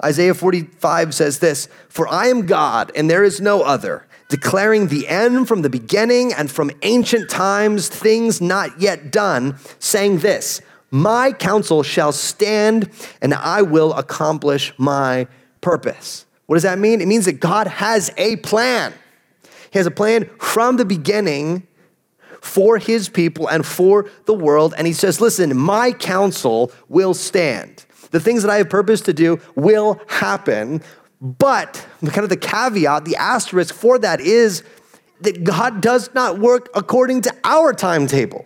Isaiah 0.03 0.33
45 0.33 1.13
says 1.13 1.39
this 1.39 1.67
For 1.89 2.07
I 2.07 2.27
am 2.27 2.47
God, 2.47 2.91
and 2.95 3.09
there 3.09 3.23
is 3.23 3.39
no 3.39 3.61
other 3.61 4.07
declaring 4.29 4.87
the 4.87 5.07
end 5.07 5.47
from 5.47 5.61
the 5.61 5.69
beginning 5.69 6.33
and 6.33 6.49
from 6.49 6.71
ancient 6.81 7.29
times, 7.29 7.87
things 7.87 8.41
not 8.41 8.81
yet 8.81 9.11
done, 9.11 9.57
saying 9.79 10.19
this 10.19 10.61
My 10.91 11.31
counsel 11.31 11.83
shall 11.83 12.11
stand, 12.11 12.89
and 13.21 13.33
I 13.33 13.61
will 13.61 13.93
accomplish 13.93 14.73
my 14.77 15.27
purpose. 15.61 16.25
What 16.45 16.55
does 16.55 16.63
that 16.63 16.79
mean? 16.79 17.01
It 17.01 17.07
means 17.07 17.25
that 17.25 17.39
God 17.39 17.67
has 17.67 18.11
a 18.17 18.35
plan. 18.37 18.93
He 19.71 19.79
has 19.79 19.87
a 19.87 19.91
plan 19.91 20.29
from 20.39 20.77
the 20.77 20.85
beginning 20.85 21.67
for 22.41 22.77
his 22.77 23.09
people 23.09 23.47
and 23.47 23.65
for 23.65 24.09
the 24.25 24.33
world. 24.33 24.73
And 24.77 24.85
he 24.85 24.93
says, 24.93 25.19
Listen, 25.19 25.57
my 25.57 25.91
counsel 25.91 26.71
will 26.87 27.13
stand. 27.13 27.85
The 28.11 28.19
things 28.19 28.43
that 28.43 28.51
I 28.51 28.57
have 28.57 28.69
purpose 28.69 29.01
to 29.01 29.13
do 29.13 29.41
will 29.55 29.99
happen 30.07 30.81
but 31.21 31.85
kind 32.01 32.19
of 32.19 32.29
the 32.29 32.37
caveat, 32.37 33.05
the 33.05 33.15
asterisk 33.15 33.73
for 33.73 33.97
that 33.99 34.19
is 34.19 34.63
that 35.21 35.43
God 35.43 35.81
does 35.81 36.13
not 36.13 36.39
work 36.39 36.69
according 36.75 37.21
to 37.21 37.33
our 37.43 37.73
timetable. 37.73 38.45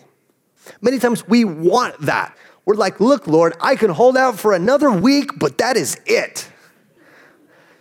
Many 0.81 0.99
times 0.99 1.27
we 1.27 1.43
want 1.43 1.99
that. 2.01 2.37
We're 2.65 2.75
like, 2.75 2.99
look, 2.99 3.27
Lord, 3.27 3.55
I 3.59 3.75
can 3.75 3.89
hold 3.89 4.15
out 4.15 4.37
for 4.37 4.53
another 4.53 4.91
week, 4.91 5.39
but 5.39 5.57
that 5.57 5.75
is 5.75 5.99
it. 6.05 6.51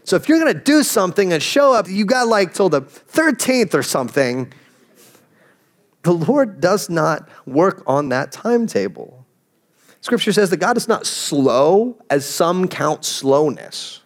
So 0.05 0.17
if 0.17 0.29
you're 0.29 0.39
gonna 0.39 0.55
do 0.55 0.83
something 0.83 1.33
and 1.33 1.43
show 1.43 1.75
up, 1.75 1.87
you 1.87 2.07
got 2.07 2.29
like 2.29 2.55
till 2.55 2.71
the 2.71 2.81
13th 2.81 3.75
or 3.75 3.83
something. 3.83 4.53
The 6.03 6.13
Lord 6.13 6.63
does 6.63 6.89
not 6.89 7.29
work 7.45 7.83
on 7.87 8.09
that 8.09 8.33
timetable. 8.33 9.27
Scripture 10.01 10.33
says 10.33 10.49
that 10.49 10.57
God 10.57 10.79
is 10.79 10.89
not 10.89 11.07
slow 11.07 11.99
as 12.09 12.25
some 12.25 12.69
count 12.69 13.05
slowness 13.05 14.01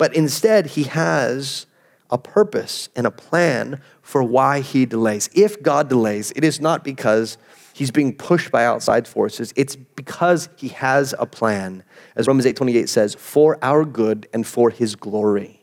but 0.00 0.16
instead, 0.16 0.64
he 0.64 0.84
has 0.84 1.66
a 2.08 2.16
purpose 2.16 2.88
and 2.96 3.06
a 3.06 3.10
plan 3.10 3.82
for 4.00 4.22
why 4.22 4.60
he 4.60 4.86
delays. 4.86 5.28
If 5.34 5.62
God 5.62 5.90
delays, 5.90 6.32
it 6.34 6.42
is 6.42 6.58
not 6.58 6.82
because 6.82 7.36
he's 7.74 7.90
being 7.90 8.16
pushed 8.16 8.50
by 8.50 8.64
outside 8.64 9.06
forces, 9.06 9.52
it's 9.56 9.76
because 9.76 10.48
he 10.56 10.68
has 10.68 11.14
a 11.18 11.26
plan. 11.26 11.84
As 12.16 12.26
Romans 12.26 12.46
8:28 12.46 12.88
says, 12.88 13.14
for 13.14 13.58
our 13.60 13.84
good 13.84 14.26
and 14.32 14.46
for 14.46 14.70
his 14.70 14.96
glory. 14.96 15.59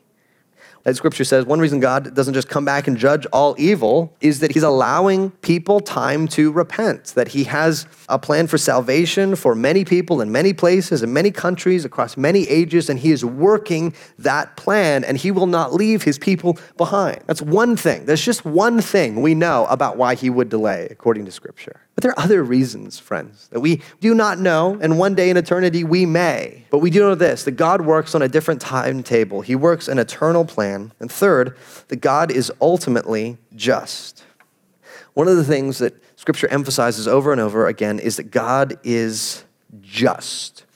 As 0.88 0.96
scripture 0.96 1.24
says, 1.24 1.44
one 1.44 1.60
reason 1.60 1.80
God 1.80 2.14
doesn't 2.14 2.32
just 2.32 2.48
come 2.48 2.64
back 2.64 2.88
and 2.88 2.96
judge 2.96 3.26
all 3.26 3.54
evil 3.58 4.16
is 4.22 4.40
that 4.40 4.52
he's 4.52 4.62
allowing 4.62 5.32
people 5.42 5.80
time 5.80 6.26
to 6.28 6.50
repent, 6.50 7.08
that 7.08 7.28
he 7.28 7.44
has 7.44 7.86
a 8.08 8.18
plan 8.18 8.46
for 8.46 8.56
salvation 8.56 9.36
for 9.36 9.54
many 9.54 9.84
people 9.84 10.22
in 10.22 10.32
many 10.32 10.54
places, 10.54 11.02
in 11.02 11.12
many 11.12 11.30
countries, 11.30 11.84
across 11.84 12.16
many 12.16 12.48
ages, 12.48 12.88
and 12.88 13.00
he 13.00 13.12
is 13.12 13.22
working 13.22 13.92
that 14.18 14.56
plan 14.56 15.04
and 15.04 15.18
he 15.18 15.30
will 15.30 15.46
not 15.46 15.74
leave 15.74 16.04
his 16.04 16.18
people 16.18 16.56
behind. 16.78 17.20
That's 17.26 17.42
one 17.42 17.76
thing. 17.76 18.06
There's 18.06 18.24
just 18.24 18.46
one 18.46 18.80
thing 18.80 19.20
we 19.20 19.34
know 19.34 19.66
about 19.66 19.98
why 19.98 20.14
he 20.14 20.30
would 20.30 20.48
delay, 20.48 20.88
according 20.90 21.26
to 21.26 21.30
scripture. 21.30 21.82
But 21.98 22.02
there 22.04 22.12
are 22.12 22.26
other 22.26 22.44
reasons, 22.44 23.00
friends, 23.00 23.48
that 23.48 23.58
we 23.58 23.82
do 23.98 24.14
not 24.14 24.38
know, 24.38 24.78
and 24.80 25.00
one 25.00 25.16
day 25.16 25.30
in 25.30 25.36
eternity 25.36 25.82
we 25.82 26.06
may. 26.06 26.62
But 26.70 26.78
we 26.78 26.90
do 26.90 27.00
know 27.00 27.16
this 27.16 27.42
that 27.42 27.56
God 27.56 27.80
works 27.80 28.14
on 28.14 28.22
a 28.22 28.28
different 28.28 28.60
timetable, 28.60 29.40
He 29.40 29.56
works 29.56 29.88
an 29.88 29.98
eternal 29.98 30.44
plan. 30.44 30.92
And 31.00 31.10
third, 31.10 31.56
that 31.88 31.96
God 31.96 32.30
is 32.30 32.52
ultimately 32.60 33.36
just. 33.56 34.22
One 35.14 35.26
of 35.26 35.36
the 35.36 35.42
things 35.42 35.78
that 35.78 35.92
Scripture 36.14 36.46
emphasizes 36.46 37.08
over 37.08 37.32
and 37.32 37.40
over 37.40 37.66
again 37.66 37.98
is 37.98 38.14
that 38.18 38.30
God 38.30 38.78
is 38.84 39.42
just. 39.80 40.66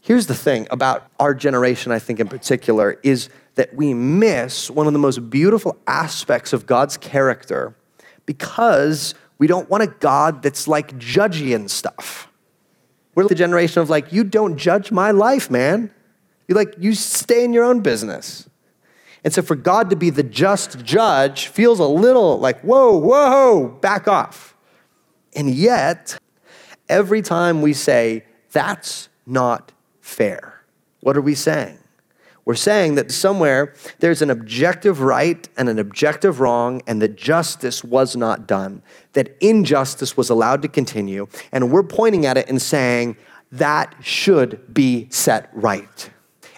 Here's 0.00 0.26
the 0.26 0.34
thing 0.34 0.68
about 0.70 1.06
our 1.20 1.34
generation, 1.34 1.92
I 1.92 1.98
think 1.98 2.18
in 2.18 2.28
particular, 2.28 2.98
is 3.02 3.28
that 3.56 3.74
we 3.74 3.92
miss 3.92 4.70
one 4.70 4.86
of 4.86 4.94
the 4.94 4.98
most 4.98 5.28
beautiful 5.28 5.76
aspects 5.86 6.54
of 6.54 6.64
God's 6.64 6.96
character 6.96 7.76
because 8.24 9.14
we 9.38 9.46
don't 9.46 9.68
want 9.68 9.82
a 9.82 9.86
God 9.86 10.42
that's 10.42 10.66
like 10.66 10.98
judgy 10.98 11.54
and 11.54 11.70
stuff. 11.70 12.28
We're 13.14 13.28
the 13.28 13.34
generation 13.34 13.80
of 13.80 13.90
like, 13.90 14.12
you 14.12 14.24
don't 14.24 14.56
judge 14.56 14.92
my 14.92 15.10
life, 15.10 15.50
man. 15.50 15.90
You 16.48 16.54
like, 16.54 16.74
you 16.78 16.94
stay 16.94 17.44
in 17.44 17.52
your 17.52 17.64
own 17.64 17.80
business. 17.80 18.48
And 19.24 19.32
so 19.32 19.42
for 19.42 19.56
God 19.56 19.90
to 19.90 19.96
be 19.96 20.10
the 20.10 20.22
just 20.22 20.84
judge 20.84 21.48
feels 21.48 21.80
a 21.80 21.86
little 21.86 22.38
like, 22.38 22.60
whoa, 22.60 22.96
whoa, 22.96 23.68
back 23.80 24.06
off. 24.06 24.54
And 25.34 25.50
yet, 25.50 26.18
every 26.88 27.22
time 27.22 27.60
we 27.60 27.72
say, 27.72 28.24
that's 28.52 29.08
not 29.26 29.72
fair, 30.00 30.62
what 31.00 31.16
are 31.16 31.20
we 31.22 31.34
saying? 31.34 31.78
We're 32.46 32.54
saying 32.54 32.94
that 32.94 33.10
somewhere 33.10 33.74
there's 33.98 34.22
an 34.22 34.30
objective 34.30 35.00
right 35.00 35.46
and 35.58 35.68
an 35.68 35.78
objective 35.78 36.40
wrong, 36.40 36.80
and 36.86 37.02
that 37.02 37.16
justice 37.16 37.84
was 37.84 38.16
not 38.16 38.46
done, 38.46 38.82
that 39.12 39.36
injustice 39.40 40.16
was 40.16 40.30
allowed 40.30 40.62
to 40.62 40.68
continue. 40.68 41.26
And 41.52 41.72
we're 41.72 41.82
pointing 41.82 42.24
at 42.24 42.38
it 42.38 42.48
and 42.48 42.62
saying, 42.62 43.16
that 43.52 43.94
should 44.00 44.72
be 44.72 45.08
set 45.10 45.50
right. 45.52 46.10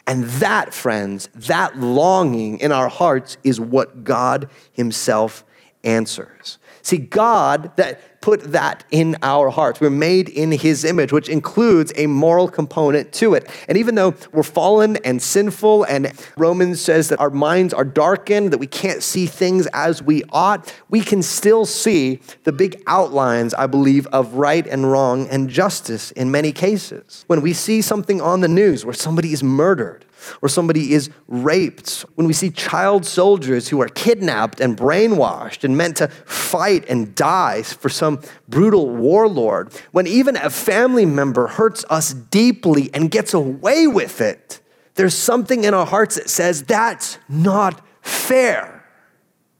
And 0.07 0.25
that, 0.25 0.73
friends, 0.73 1.29
that 1.35 1.79
longing 1.79 2.59
in 2.61 2.71
our 2.71 2.89
hearts 2.89 3.39
is 3.43 3.59
what 3.59 4.05
God 4.05 4.49
Himself 4.73 5.45
answers. 5.85 6.59
See, 6.83 6.99
God 6.99 7.73
that 7.77 8.01
put 8.21 8.53
that 8.53 8.85
in 8.91 9.17
our 9.23 9.49
hearts. 9.51 9.81
We're 9.81 9.91
made 9.91 10.29
in 10.29 10.51
his 10.51 10.85
image, 10.85 11.13
which 11.13 11.29
includes 11.29 11.93
a 11.97 12.07
moral 12.07 12.49
component 12.49 13.13
to 13.15 13.35
it. 13.35 13.49
And 13.69 13.79
even 13.79 13.95
though 13.95 14.15
we're 14.33 14.43
fallen 14.43 14.97
and 15.05 15.23
sinful, 15.23 15.85
and 15.85 16.13
Romans 16.37 16.81
says 16.81 17.09
that 17.09 17.21
our 17.21 17.31
minds 17.31 17.73
are 17.73 17.85
darkened, 17.85 18.53
that 18.53 18.59
we 18.59 18.67
can't 18.67 19.03
see 19.03 19.27
things 19.27 19.67
as 19.73 20.03
we 20.03 20.25
ought, 20.31 20.75
we 20.89 21.01
can 21.01 21.23
still 21.23 21.65
see 21.65 22.21
the 22.45 22.53
big 22.53 22.83
outlines, 22.87 23.55
I 23.55 23.67
believe, 23.67 24.07
of 24.09 24.35
right 24.35 24.67
and 24.67 24.91
wrong 24.91 25.29
and 25.29 25.49
justice 25.49 26.11
in 26.13 26.31
many 26.31 26.53
cases. 26.53 27.25
When 27.29 27.41
we 27.41 27.53
see 27.53 27.83
something 27.83 28.21
on 28.21 28.41
the 28.41 28.49
news 28.49 28.85
where 28.85 28.95
somebody 28.95 29.33
is 29.33 29.43
murdered, 29.43 30.05
or 30.43 30.49
somebody 30.49 30.93
is 30.93 31.11
raped, 31.27 32.05
when 32.15 32.27
we 32.27 32.33
see 32.33 32.51
child 32.51 33.05
soldiers 33.05 33.69
who 33.69 33.81
are 33.81 33.89
kidnapped 33.89 34.61
and 34.61 34.77
brainwashed 34.77 35.65
and 35.65 35.77
meant 35.77 35.97
to 35.99 36.09
fight 36.09 36.89
and 36.89 37.15
die 37.15 37.63
for 37.63 37.89
some 37.89 38.21
brutal 38.49 38.89
warlord, 38.89 39.73
when 39.93 40.07
even 40.07 40.37
a 40.37 40.51
family 40.51 41.07
member 41.07 41.47
hurts 41.47 41.85
us 41.91 42.13
deeply 42.13 42.91
and 42.95 43.11
gets 43.11 43.35
away 43.35 43.87
with 43.87 44.21
it, 44.21 44.61
there's 44.95 45.15
something 45.15 45.65
in 45.65 45.75
our 45.75 45.87
hearts 45.87 46.17
that 46.17 46.29
says 46.29 46.65
that's 46.65 47.19
not 47.29 47.87
fair. 48.03 48.85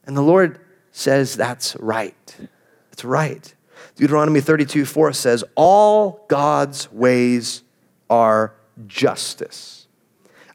And 0.05 0.17
the 0.17 0.23
Lord 0.23 0.59
says 0.91 1.37
that's 1.37 1.77
right. 1.77 2.37
It's 2.93 3.05
right. 3.05 3.55
Deuteronomy 3.95 4.41
32 4.41 4.85
4 4.85 5.13
says, 5.13 5.45
All 5.55 6.25
God's 6.29 6.91
ways 6.91 7.63
are 8.11 8.55
justice 8.87 9.78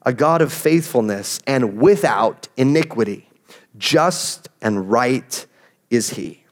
a 0.04 0.12
God 0.12 0.42
of 0.42 0.52
faithfulness 0.52 1.40
and 1.46 1.78
without 1.78 2.48
iniquity. 2.56 3.28
Just 3.76 4.48
and 4.60 4.90
right 4.90 5.46
is 5.90 6.10
he. 6.10 6.44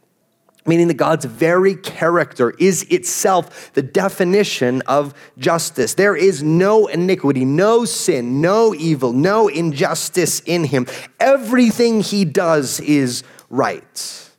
Meaning 0.64 0.88
that 0.88 0.94
God's 0.94 1.24
very 1.24 1.74
character 1.74 2.50
is 2.50 2.84
itself 2.84 3.72
the 3.72 3.82
definition 3.82 4.80
of 4.82 5.12
justice. 5.36 5.94
There 5.94 6.14
is 6.14 6.42
no 6.42 6.86
iniquity, 6.86 7.44
no 7.44 7.84
sin, 7.84 8.40
no 8.40 8.72
evil, 8.72 9.12
no 9.12 9.48
injustice 9.48 10.40
in 10.46 10.64
him. 10.64 10.86
Everything 11.18 12.00
he 12.00 12.24
does 12.24 12.78
is 12.78 13.24
right. 13.50 14.30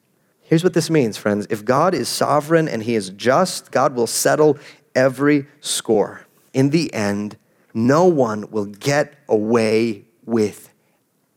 Here's 0.44 0.64
what 0.64 0.74
this 0.74 0.90
means, 0.90 1.18
friends. 1.18 1.46
If 1.50 1.66
God 1.66 1.94
is 1.94 2.08
sovereign 2.08 2.70
and 2.70 2.84
he 2.84 2.96
is 2.96 3.10
just, 3.10 3.72
God 3.72 3.94
will 3.94 4.08
settle 4.08 4.58
every 4.96 5.48
score. 5.60 6.22
In 6.54 6.70
the 6.70 6.94
end, 6.94 7.38
no 7.74 8.06
one 8.06 8.50
will 8.52 8.66
get 8.66 9.16
away 9.28 10.06
with 10.26 10.70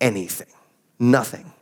anything. 0.01 0.53
Nothing. 0.99 1.53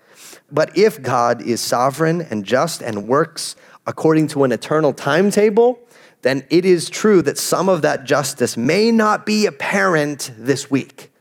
But 0.51 0.77
if 0.77 1.01
God 1.03 1.43
is 1.43 1.61
sovereign 1.61 2.21
and 2.23 2.45
just 2.45 2.83
and 2.83 3.09
works 3.09 3.57
according 3.87 4.29
to 4.29 4.45
an 4.45 4.53
eternal 4.53 4.93
timetable, 4.93 5.79
then 6.23 6.47
it 6.49 6.65
is 6.65 6.89
true 6.89 7.23
that 7.23 7.39
some 7.39 7.69
of 7.69 7.83
that 7.83 8.05
justice 8.05 8.57
may 8.57 8.91
not 8.91 9.27
be 9.27 9.47
apparent 9.47 10.31
this 10.39 10.71
week. 10.71 11.13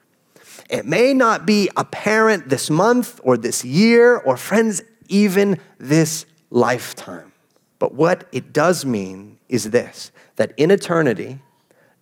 It 0.69 0.85
may 0.85 1.13
not 1.13 1.45
be 1.45 1.69
apparent 1.75 2.49
this 2.49 2.69
month 2.69 3.19
or 3.23 3.37
this 3.37 3.65
year 3.65 4.17
or, 4.17 4.37
friends, 4.37 4.81
even 5.09 5.59
this 5.77 6.25
lifetime. 6.49 7.33
But 7.79 7.93
what 7.93 8.27
it 8.31 8.53
does 8.53 8.85
mean 8.85 9.39
is 9.49 9.71
this 9.71 10.11
that 10.37 10.53
in 10.57 10.71
eternity, 10.71 11.39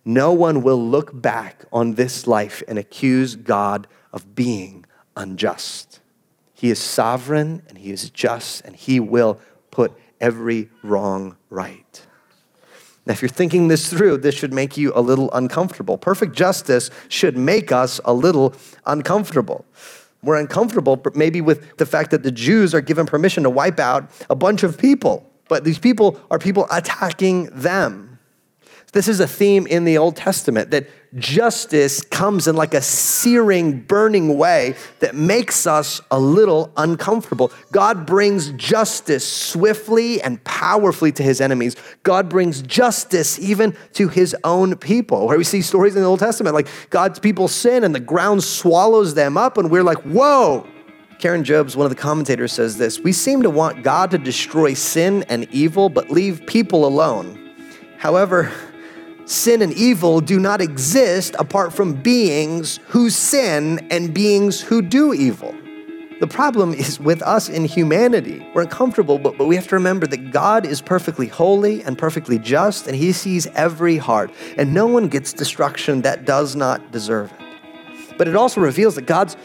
no 0.04 0.32
one 0.32 0.62
will 0.62 0.82
look 0.82 1.20
back 1.20 1.64
on 1.72 1.94
this 1.94 2.26
life 2.26 2.62
and 2.66 2.78
accuse 2.78 3.36
God 3.36 3.86
of 4.12 4.34
being 4.34 4.84
unjust. 5.16 6.00
He 6.54 6.70
is 6.70 6.78
sovereign 6.78 7.62
and 7.68 7.78
he 7.78 7.90
is 7.90 8.10
just 8.10 8.64
and 8.64 8.74
he 8.76 9.00
will 9.00 9.40
put 9.70 9.92
every 10.20 10.70
wrong 10.82 11.36
right. 11.50 12.06
Now, 13.04 13.12
if 13.12 13.22
you're 13.22 13.28
thinking 13.28 13.66
this 13.66 13.90
through, 13.90 14.18
this 14.18 14.34
should 14.34 14.52
make 14.52 14.76
you 14.76 14.92
a 14.94 15.00
little 15.00 15.30
uncomfortable. 15.32 15.98
Perfect 15.98 16.36
justice 16.36 16.88
should 17.08 17.36
make 17.36 17.72
us 17.72 18.00
a 18.04 18.14
little 18.14 18.54
uncomfortable. 18.86 19.64
We're 20.22 20.36
uncomfortable 20.36 21.02
maybe 21.16 21.40
with 21.40 21.76
the 21.78 21.86
fact 21.86 22.12
that 22.12 22.22
the 22.22 22.30
Jews 22.30 22.74
are 22.74 22.80
given 22.80 23.06
permission 23.06 23.42
to 23.42 23.50
wipe 23.50 23.80
out 23.80 24.08
a 24.30 24.36
bunch 24.36 24.62
of 24.62 24.78
people, 24.78 25.28
but 25.48 25.64
these 25.64 25.80
people 25.80 26.20
are 26.30 26.38
people 26.38 26.68
attacking 26.70 27.46
them. 27.46 28.11
This 28.92 29.08
is 29.08 29.20
a 29.20 29.26
theme 29.26 29.66
in 29.66 29.84
the 29.84 29.96
Old 29.96 30.16
Testament 30.16 30.70
that 30.72 30.86
justice 31.14 32.02
comes 32.02 32.46
in 32.46 32.56
like 32.56 32.74
a 32.74 32.82
searing, 32.82 33.80
burning 33.80 34.36
way 34.36 34.74
that 35.00 35.14
makes 35.14 35.66
us 35.66 36.02
a 36.10 36.20
little 36.20 36.70
uncomfortable. 36.76 37.52
God 37.70 38.04
brings 38.04 38.50
justice 38.52 39.26
swiftly 39.26 40.20
and 40.20 40.42
powerfully 40.44 41.10
to 41.12 41.22
his 41.22 41.40
enemies. 41.40 41.74
God 42.02 42.28
brings 42.28 42.60
justice 42.60 43.38
even 43.38 43.74
to 43.94 44.08
his 44.08 44.36
own 44.44 44.76
people. 44.76 45.26
Where 45.26 45.38
we 45.38 45.44
see 45.44 45.62
stories 45.62 45.96
in 45.96 46.02
the 46.02 46.08
Old 46.08 46.20
Testament 46.20 46.54
like 46.54 46.68
God's 46.90 47.18
people 47.18 47.48
sin 47.48 47.84
and 47.84 47.94
the 47.94 48.00
ground 48.00 48.44
swallows 48.44 49.14
them 49.14 49.38
up, 49.38 49.56
and 49.56 49.70
we're 49.70 49.82
like, 49.82 49.98
whoa. 50.02 50.66
Karen 51.18 51.44
Jobes, 51.44 51.76
one 51.76 51.86
of 51.86 51.90
the 51.90 51.96
commentators, 51.96 52.52
says 52.52 52.76
this 52.76 52.98
We 52.98 53.12
seem 53.12 53.42
to 53.42 53.50
want 53.50 53.84
God 53.84 54.10
to 54.10 54.18
destroy 54.18 54.74
sin 54.74 55.24
and 55.28 55.46
evil, 55.52 55.88
but 55.88 56.10
leave 56.10 56.46
people 56.46 56.84
alone. 56.84 57.38
However, 57.96 58.52
sin 59.24 59.62
and 59.62 59.72
evil 59.72 60.20
do 60.20 60.38
not 60.38 60.60
exist 60.60 61.34
apart 61.38 61.72
from 61.72 61.94
beings 61.94 62.80
who 62.88 63.10
sin 63.10 63.86
and 63.90 64.12
beings 64.12 64.60
who 64.60 64.82
do 64.82 65.12
evil. 65.12 65.54
The 66.20 66.28
problem 66.28 66.72
is 66.72 67.00
with 67.00 67.20
us 67.22 67.48
in 67.48 67.64
humanity. 67.64 68.46
We're 68.54 68.62
uncomfortable, 68.62 69.18
but, 69.18 69.36
but 69.36 69.46
we 69.46 69.56
have 69.56 69.66
to 69.68 69.74
remember 69.74 70.06
that 70.06 70.30
God 70.30 70.64
is 70.64 70.80
perfectly 70.80 71.26
holy 71.26 71.82
and 71.82 71.98
perfectly 71.98 72.38
just, 72.38 72.86
and 72.86 72.94
He 72.94 73.10
sees 73.10 73.48
every 73.48 73.96
heart, 73.96 74.30
and 74.56 74.72
no 74.72 74.86
one 74.86 75.08
gets 75.08 75.32
destruction 75.32 76.02
that 76.02 76.24
does 76.24 76.54
not 76.54 76.92
deserve 76.92 77.32
it. 77.32 78.18
But 78.18 78.28
it 78.28 78.36
also 78.36 78.60
reveals 78.60 78.94
that 78.94 79.06
God's 79.06 79.36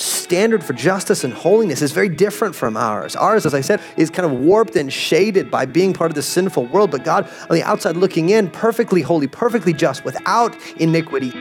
standard 0.00 0.64
for 0.64 0.72
justice 0.72 1.24
and 1.24 1.32
holiness 1.32 1.82
is 1.82 1.92
very 1.92 2.08
different 2.08 2.54
from 2.54 2.76
ours. 2.76 3.14
Ours, 3.16 3.46
as 3.46 3.54
I 3.54 3.60
said, 3.60 3.80
is 3.96 4.10
kind 4.10 4.30
of 4.30 4.38
warped 4.38 4.76
and 4.76 4.92
shaded 4.92 5.50
by 5.50 5.66
being 5.66 5.92
part 5.92 6.10
of 6.10 6.14
the 6.14 6.22
sinful 6.22 6.66
world, 6.66 6.90
but 6.90 7.04
God, 7.04 7.30
on 7.48 7.56
the 7.56 7.62
outside 7.62 7.96
looking 7.96 8.30
in, 8.30 8.50
perfectly 8.50 9.02
holy, 9.02 9.26
perfectly 9.26 9.72
just, 9.72 10.04
without 10.04 10.56
iniquity. 10.76 11.32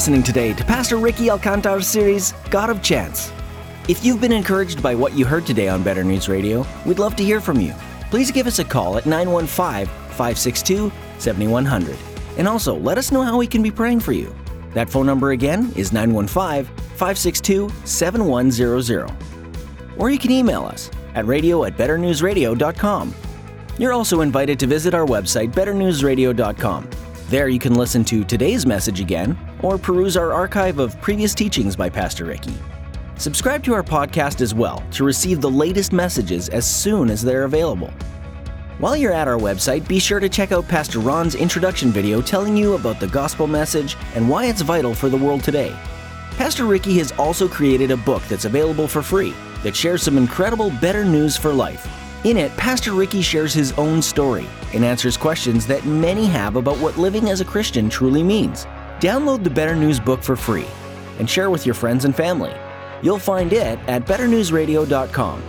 Listening 0.00 0.22
today 0.22 0.54
to 0.54 0.64
Pastor 0.64 0.96
Ricky 0.96 1.28
Alcantar's 1.28 1.86
series, 1.86 2.32
God 2.48 2.70
of 2.70 2.80
Chance. 2.80 3.30
If 3.86 4.02
you've 4.02 4.18
been 4.18 4.32
encouraged 4.32 4.82
by 4.82 4.94
what 4.94 5.12
you 5.12 5.26
heard 5.26 5.44
today 5.44 5.68
on 5.68 5.82
Better 5.82 6.02
News 6.02 6.26
Radio, 6.26 6.64
we'd 6.86 6.98
love 6.98 7.16
to 7.16 7.22
hear 7.22 7.38
from 7.38 7.60
you. 7.60 7.74
Please 8.08 8.30
give 8.30 8.46
us 8.46 8.60
a 8.60 8.64
call 8.64 8.96
at 8.96 9.04
915 9.04 9.84
562 9.84 10.90
7100. 11.18 11.98
And 12.38 12.48
also, 12.48 12.78
let 12.78 12.96
us 12.96 13.12
know 13.12 13.20
how 13.20 13.36
we 13.36 13.46
can 13.46 13.62
be 13.62 13.70
praying 13.70 14.00
for 14.00 14.12
you. 14.12 14.34
That 14.72 14.88
phone 14.88 15.04
number 15.04 15.32
again 15.32 15.70
is 15.76 15.92
915 15.92 16.64
562 16.96 17.70
7100. 17.84 19.12
Or 19.98 20.08
you 20.08 20.18
can 20.18 20.30
email 20.30 20.64
us 20.64 20.90
at 21.14 21.26
radio 21.26 21.64
at 21.64 21.76
betternewsradio.com. 21.76 23.14
You're 23.78 23.92
also 23.92 24.22
invited 24.22 24.58
to 24.60 24.66
visit 24.66 24.94
our 24.94 25.04
website, 25.04 25.52
betternewsradio.com. 25.52 26.88
There 27.28 27.48
you 27.48 27.58
can 27.58 27.74
listen 27.74 28.02
to 28.06 28.24
today's 28.24 28.64
message 28.64 29.00
again 29.00 29.38
or 29.62 29.78
peruse 29.78 30.16
our 30.16 30.32
archive 30.32 30.78
of 30.78 31.00
previous 31.00 31.34
teachings 31.34 31.76
by 31.76 31.88
Pastor 31.88 32.24
Ricky. 32.24 32.54
Subscribe 33.16 33.62
to 33.64 33.74
our 33.74 33.82
podcast 33.82 34.40
as 34.40 34.54
well 34.54 34.82
to 34.92 35.04
receive 35.04 35.40
the 35.40 35.50
latest 35.50 35.92
messages 35.92 36.48
as 36.48 36.64
soon 36.64 37.10
as 37.10 37.22
they're 37.22 37.44
available. 37.44 37.92
While 38.78 38.96
you're 38.96 39.12
at 39.12 39.28
our 39.28 39.36
website, 39.36 39.86
be 39.86 39.98
sure 39.98 40.20
to 40.20 40.28
check 40.28 40.52
out 40.52 40.66
Pastor 40.66 41.00
Ron's 41.00 41.34
introduction 41.34 41.90
video 41.90 42.22
telling 42.22 42.56
you 42.56 42.76
about 42.76 42.98
the 42.98 43.08
gospel 43.08 43.46
message 43.46 43.94
and 44.14 44.26
why 44.26 44.46
it's 44.46 44.62
vital 44.62 44.94
for 44.94 45.10
the 45.10 45.18
world 45.18 45.44
today. 45.44 45.76
Pastor 46.38 46.64
Ricky 46.64 46.96
has 46.96 47.12
also 47.12 47.46
created 47.46 47.90
a 47.90 47.96
book 47.98 48.22
that's 48.22 48.46
available 48.46 48.88
for 48.88 49.02
free 49.02 49.34
that 49.62 49.76
shares 49.76 50.02
some 50.02 50.16
incredible 50.16 50.70
better 50.80 51.04
news 51.04 51.36
for 51.36 51.52
life. 51.52 51.86
In 52.24 52.38
it, 52.38 52.56
Pastor 52.56 52.92
Ricky 52.92 53.20
shares 53.20 53.52
his 53.52 53.72
own 53.72 54.00
story 54.00 54.46
and 54.72 54.82
answers 54.82 55.18
questions 55.18 55.66
that 55.66 55.84
many 55.84 56.24
have 56.24 56.56
about 56.56 56.78
what 56.78 56.96
living 56.96 57.28
as 57.28 57.42
a 57.42 57.44
Christian 57.44 57.90
truly 57.90 58.22
means. 58.22 58.66
Download 59.00 59.42
the 59.42 59.50
Better 59.50 59.74
News 59.74 59.98
book 59.98 60.22
for 60.22 60.36
free 60.36 60.66
and 61.18 61.28
share 61.28 61.48
with 61.48 61.64
your 61.64 61.74
friends 61.74 62.04
and 62.04 62.14
family. 62.14 62.54
You'll 63.02 63.18
find 63.18 63.50
it 63.50 63.78
at 63.88 64.04
betternewsradio.com. 64.04 65.42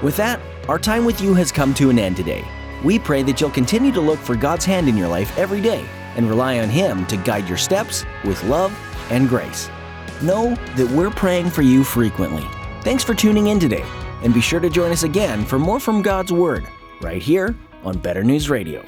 With 0.00 0.16
that, 0.16 0.40
our 0.68 0.78
time 0.78 1.04
with 1.04 1.20
you 1.20 1.34
has 1.34 1.50
come 1.50 1.74
to 1.74 1.90
an 1.90 1.98
end 1.98 2.16
today. 2.16 2.44
We 2.84 3.00
pray 3.00 3.24
that 3.24 3.40
you'll 3.40 3.50
continue 3.50 3.90
to 3.90 4.00
look 4.00 4.20
for 4.20 4.36
God's 4.36 4.64
hand 4.64 4.88
in 4.88 4.96
your 4.96 5.08
life 5.08 5.36
every 5.36 5.60
day 5.60 5.84
and 6.14 6.28
rely 6.28 6.60
on 6.60 6.68
Him 6.68 7.04
to 7.06 7.16
guide 7.16 7.48
your 7.48 7.58
steps 7.58 8.04
with 8.24 8.42
love 8.44 8.72
and 9.10 9.28
grace. 9.28 9.68
Know 10.22 10.54
that 10.76 10.88
we're 10.92 11.10
praying 11.10 11.50
for 11.50 11.62
you 11.62 11.82
frequently. 11.82 12.46
Thanks 12.82 13.02
for 13.02 13.14
tuning 13.14 13.48
in 13.48 13.58
today. 13.58 13.84
And 14.22 14.32
be 14.32 14.40
sure 14.40 14.60
to 14.60 14.70
join 14.70 14.92
us 14.92 15.02
again 15.02 15.44
for 15.44 15.58
more 15.58 15.80
from 15.80 16.00
God's 16.00 16.32
Word, 16.32 16.66
right 17.00 17.22
here 17.22 17.56
on 17.82 17.98
Better 17.98 18.22
News 18.22 18.48
Radio. 18.48 18.84